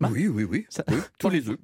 [0.00, 0.66] Marc Oui, oui, oui.
[0.88, 1.58] oui, tous les œufs.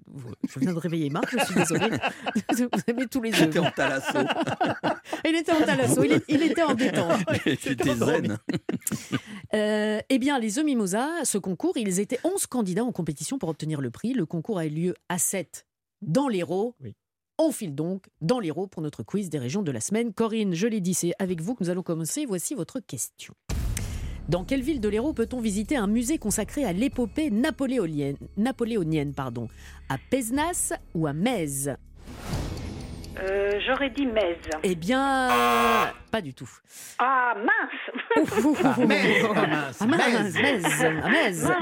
[0.49, 1.91] Je viens de réveiller Marc, je suis désolée.
[2.53, 3.39] Vous aimez tous les œufs.
[3.39, 4.19] J'étais en talasso.
[5.25, 7.21] Il était en talasso, il, il était en détente.
[7.45, 8.39] J'étais zen.
[9.55, 13.49] Euh, eh bien, les œufs Mimosa, ce concours, ils étaient 11 candidats en compétition pour
[13.49, 14.13] obtenir le prix.
[14.13, 15.67] Le concours a eu lieu à 7
[16.03, 16.75] dans l'Hérault.
[17.39, 20.13] On file donc dans l'Hérault pour notre quiz des régions de la semaine.
[20.13, 22.27] Corinne, je l'ai dit, c'est avec vous que nous allons commencer.
[22.27, 23.35] Voici votre question.
[24.29, 29.49] Dans quelle ville de l'Hérault peut-on visiter un musée consacré à l'épopée napoléonienne, napoléonienne pardon,
[29.89, 31.69] À Pézenas ou à Metz?
[33.21, 34.39] Euh, J'aurais dit Metz.
[34.65, 35.29] Eh bien,
[36.11, 36.51] pas du tout.
[36.99, 38.25] Ah mince
[38.65, 40.35] Ah, Metz, ah, mince, Ah, mince.
[40.35, 41.37] Mince.
[41.39, 41.55] Ça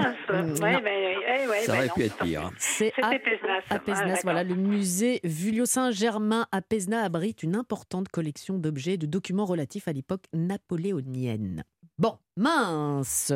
[0.62, 1.94] bah aurait non.
[1.94, 2.50] pu être pire.
[2.58, 8.08] C'est à, à Pézenas, Ah, voilà, le musée Vulio Saint-Germain à Pézenas abrite une importante
[8.08, 11.64] collection d'objets et de documents relatifs à l'époque napoléonienne.
[12.02, 13.32] Bon, mince.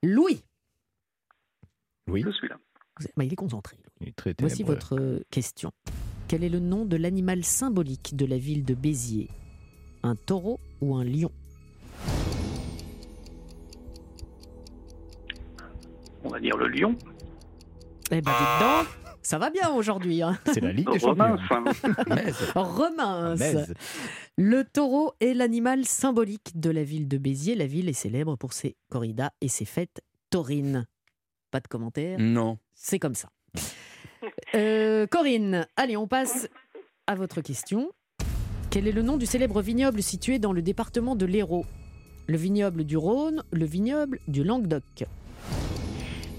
[0.00, 0.44] Louis.
[2.06, 2.22] Oui.
[2.24, 2.54] Je suis là.
[3.16, 3.76] Bah, il est concentré.
[4.00, 5.72] Il est très Voici votre euh, question.
[6.28, 9.28] Quel est le nom de l'animal symbolique de la ville de Béziers?
[10.04, 11.32] Un taureau ou un lion?
[16.22, 16.94] On va dire le lion.
[18.12, 18.86] Eh ben, dites donc,
[19.20, 20.22] ça va bien aujourd'hui.
[20.22, 20.38] hein.
[20.46, 21.34] C'est la Ligue des Champions.
[21.40, 21.64] enfin,
[22.54, 23.34] Romain.
[24.36, 27.54] Le taureau est l'animal symbolique de la ville de Béziers.
[27.54, 30.86] La ville est célèbre pour ses corridas et ses fêtes taurines.
[31.52, 32.58] Pas de commentaires, Non.
[32.74, 33.28] c'est comme ça.
[34.54, 36.48] Euh, Corinne, allez, on passe
[37.06, 37.92] à votre question.
[38.70, 41.66] Quel est le nom du célèbre vignoble situé dans le département de l'Hérault?
[42.26, 45.04] Le vignoble du Rhône, le vignoble du Languedoc.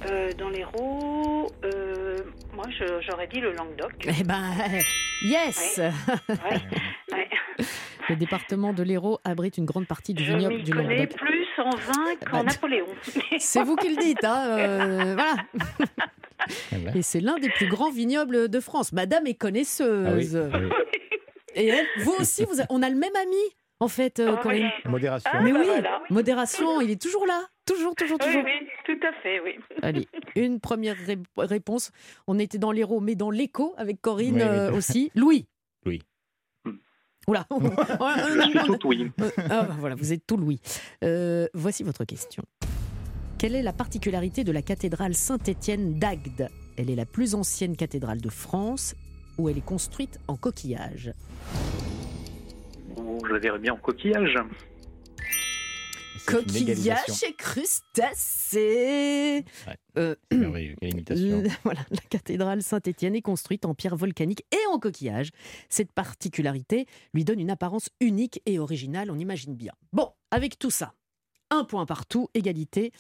[0.10, 2.18] Euh, dans l'Hérault, euh,
[2.54, 2.66] moi
[3.08, 4.06] j'aurais dit le Languedoc.
[4.20, 4.52] Eh ben,
[5.24, 5.92] yes Ouais,
[6.30, 6.62] ouais.
[8.10, 11.18] Le département de l'Hérault abrite une grande partie du Je vignoble du connais Languedoc.
[11.18, 12.86] plus en vin qu'en Bah, Napoléon.
[13.40, 15.36] C'est vous qui le dites, hein euh, voilà.
[16.40, 16.92] Ah.
[16.96, 18.92] Et c'est l'un des plus grands vignobles de France.
[18.94, 20.36] Madame est connaisseuse.
[20.36, 20.70] Ah oui, ah oui.
[21.56, 23.38] Et elle, vous aussi, vous a- on a le même ami,
[23.80, 24.64] en fait, euh, Ah Corinne.
[24.86, 24.92] oui.
[24.92, 25.32] Modération.
[25.34, 26.02] Ah, Mais bah oui, voilà.
[26.10, 27.42] modération, il est toujours là.
[27.66, 28.44] Toujours, toujours, Oui, toujours.
[28.44, 29.56] oui, tout à fait, oui.
[29.82, 31.92] Allez, une première ré- réponse.
[32.28, 34.48] On était dans l'héros, mais dans l'écho avec Corinne Oui, oui.
[34.48, 35.12] euh, aussi.
[35.16, 35.46] Louis.
[35.86, 36.02] Louis.
[37.28, 37.46] Oula.
[37.52, 39.12] je suis tout oui.
[39.50, 40.60] Ah, bah voilà, vous êtes tout Louis.
[41.04, 42.44] Euh, voici votre question.
[43.38, 48.22] Quelle est la particularité de la cathédrale Saint-Étienne d'Agde Elle est la plus ancienne cathédrale
[48.22, 48.96] de France
[49.38, 51.14] où elle est construite en coquillage?
[52.96, 54.38] Je la verrais bien en coquillage.
[56.26, 57.28] C'est une Coquillage égalisation.
[57.28, 59.78] et crustacés Ouais.
[59.98, 60.16] Euh,
[61.64, 65.30] voilà, la cathédrale Saint-Étienne est construite en pierre volcanique et en coquillage.
[65.70, 69.74] Cette particularité lui donne une apparence unique et originale, on imagine bien.
[69.94, 70.94] Bon, avec tout ça,
[71.52, 72.92] un point partout, égalité.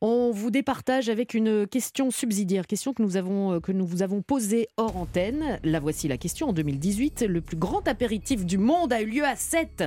[0.00, 4.02] On vous départage avec une question subsidiaire, question que nous, avons, euh, que nous vous
[4.02, 5.58] avons posée hors antenne.
[5.64, 6.50] La voici la question.
[6.50, 9.84] En 2018, le plus grand apéritif du monde a eu lieu à 7.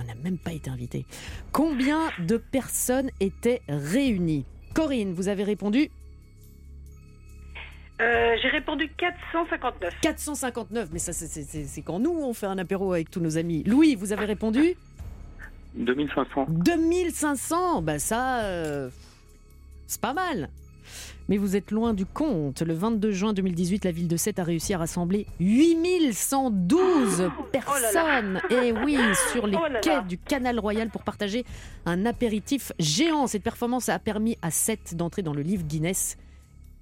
[0.00, 1.04] On n'a même pas été invité.
[1.52, 4.44] Combien de personnes étaient réunies?
[4.74, 5.90] Corinne, vous avez répondu?
[8.00, 9.94] Euh, J'ai répondu 459.
[10.00, 13.64] 459, mais ça c'est- quand nous on fait un apéro avec tous nos amis.
[13.64, 14.76] Louis, vous avez répondu?
[15.74, 16.46] 2500.
[16.48, 18.88] 2500, bah ça, euh,
[19.88, 20.48] c'est pas mal.
[21.28, 22.62] Mais vous êtes loin du compte.
[22.62, 28.40] Le 22 juin 2018, la ville de Sète a réussi à rassembler 8112 personnes.
[28.50, 28.96] Et oui,
[29.32, 29.80] sur les Oh là là.
[29.80, 31.44] quais du Canal Royal pour partager
[31.86, 33.26] un apéritif géant.
[33.26, 36.16] Cette performance a permis à Sète d'entrer dans le livre Guinness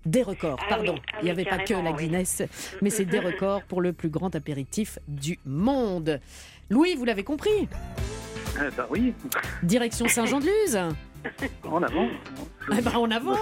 [0.04, 0.58] des records.
[0.62, 2.04] Ah Pardon, oui, ah il n'y oui, avait pas que la oui.
[2.04, 2.42] Guinness,
[2.80, 6.20] mais c'est des records pour le plus grand apéritif du monde.
[6.70, 7.68] Louis, vous l'avez compris?
[8.76, 9.12] Bah oui,
[9.64, 10.78] Direction Saint-Jean-de-Luz
[11.64, 12.08] en avant.
[12.72, 13.36] Eh ben, en avant,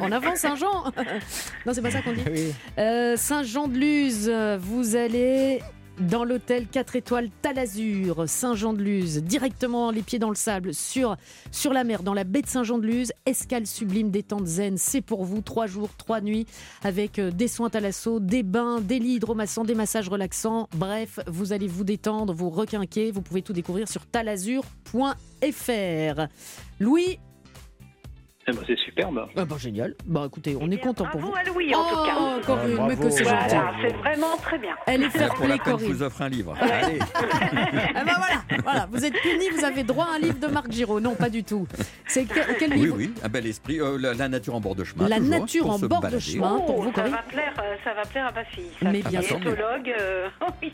[0.00, 0.84] en avant Saint-Jean.
[1.66, 2.24] non, c'est pas ça qu'on dit.
[2.30, 2.54] Oui.
[2.78, 5.60] Euh, Saint-Jean-de-Luz, vous allez
[6.00, 11.16] dans l'hôtel 4 étoiles Talazur, Saint-Jean-de-Luz, directement les pieds dans le sable, sur,
[11.72, 15.66] la mer, dans la baie de Saint-Jean-de-Luz, escale sublime, détente zen, c'est pour vous, trois
[15.66, 16.46] jours, trois nuits,
[16.82, 21.52] avec euh, des soins thalasso, des bains, des lits hydromassants, des massages relaxants, bref, vous
[21.52, 24.62] allez vous détendre, vous requinquer, vous pouvez tout découvrir sur talazur.fr.
[26.80, 27.18] Louis,
[28.48, 29.26] Eh ben, c'est superbe.
[29.36, 31.38] ah bah génial, bah écoutez, on est content pour Bravo vous.
[31.38, 32.14] à Louis, en tout cas.
[32.18, 33.02] Oh, Corinne, Ah, mais bravo.
[33.02, 33.36] que c'est gentil.
[33.54, 34.74] Voilà, c'est vraiment très bien.
[34.86, 35.92] Elle est fair play, peine, je Corinne.
[35.92, 36.54] vous offre un livre.
[36.60, 36.98] Allez.
[37.94, 40.70] Ah bah voilà, voilà, vous êtes puni, vous avez droit à un livre de Marc
[40.70, 41.00] Giraud.
[41.00, 41.66] Non, pas du tout.
[42.06, 43.80] C'est que- quel Oui, livre oui, un bel esprit.
[43.80, 45.08] Euh, la, la nature en bord de chemin.
[45.08, 46.60] La toujours, nature en bord de chemin.
[46.66, 48.70] pour Oh, vous, ça Corinne va plaire, euh, ça va plaire à ma fille.
[48.82, 48.90] ça.
[48.90, 49.38] Mais bien sûr.
[49.46, 50.28] euh,
[50.62, 50.72] oui.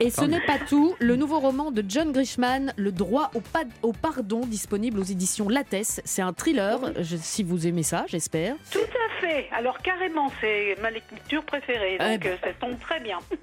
[0.00, 0.94] Et ce n'est pas tout.
[0.98, 5.48] Le nouveau roman de John Grishman, Le droit au, pa- au pardon, disponible aux éditions
[5.48, 6.00] Lattès.
[6.04, 6.78] C'est un thriller.
[7.02, 8.54] Je- si vous aimez ça, j'espère.
[8.70, 9.48] Tout à fait.
[9.52, 11.96] Alors carrément, c'est ma lecture préférée.
[11.96, 12.32] Eh Donc ben.
[12.32, 13.18] euh, ça tombe très bien.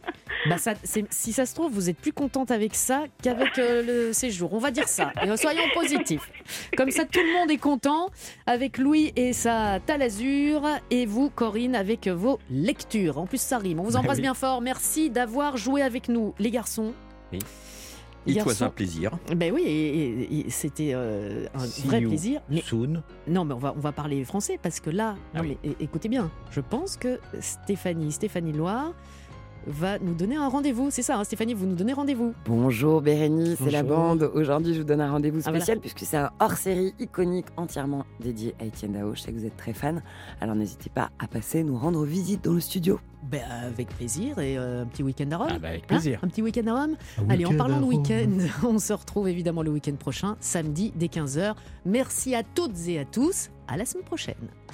[0.50, 4.14] Bah ça, si ça se trouve, vous êtes plus contente avec ça qu'avec euh, le
[4.14, 4.54] séjour.
[4.54, 5.14] On va dire ça.
[5.24, 6.30] Et soyons positifs.
[6.76, 8.10] Comme ça, tout le monde est content
[8.46, 13.20] avec Louis et sa talazur et vous, Corinne, avec vos lectures.
[13.20, 13.80] En plus, ça rime.
[13.80, 14.24] On vous embrasse Oui.
[14.24, 14.60] bien fort.
[14.60, 16.94] Merci d'avoir joué avec nous, les garçons.
[17.32, 17.40] Oui.
[18.26, 19.12] It was un plaisir.
[19.36, 19.98] Ben oui, et,
[20.40, 22.42] et- et c'était euh, un See vrai plaisir.
[22.50, 23.04] Mais Soon.
[23.28, 25.58] non, mais on va, on va parler français parce que là, Ah non, oui.
[25.64, 28.94] mais é- écoutez bien, je pense que Stéphanie, Stéphanie Loire
[29.68, 30.90] va nous donner un rendez-vous.
[30.92, 32.34] C'est ça, hein, Stéphanie, vous nous donnez rendez-vous.
[32.46, 34.30] Bonjour Bérénice, c'est la bande.
[34.34, 35.60] Aujourd'hui, je vous donne un rendez-vous Ah, voilà.
[35.60, 39.16] spécial puisque c'est un hors-série iconique entièrement dédié à Étienne Dao.
[39.16, 40.02] Je sais que vous êtes très fan,
[40.42, 43.00] alors n'hésitez pas à passer nous rendre visite dans le studio.
[43.32, 45.48] Ben, avec plaisir et euh, un petit week-end à Rome.
[45.52, 46.20] Ah bah, avec Hein plaisir.
[46.24, 46.96] un petit week-end à Rome.
[47.30, 48.30] Allez, en parlant de week-end,
[48.68, 51.54] on se retrouve évidemment le week-end prochain, samedi dès 15h.
[51.86, 53.50] Merci à toutes et à tous.
[53.68, 54.36] À la semaine prochaine.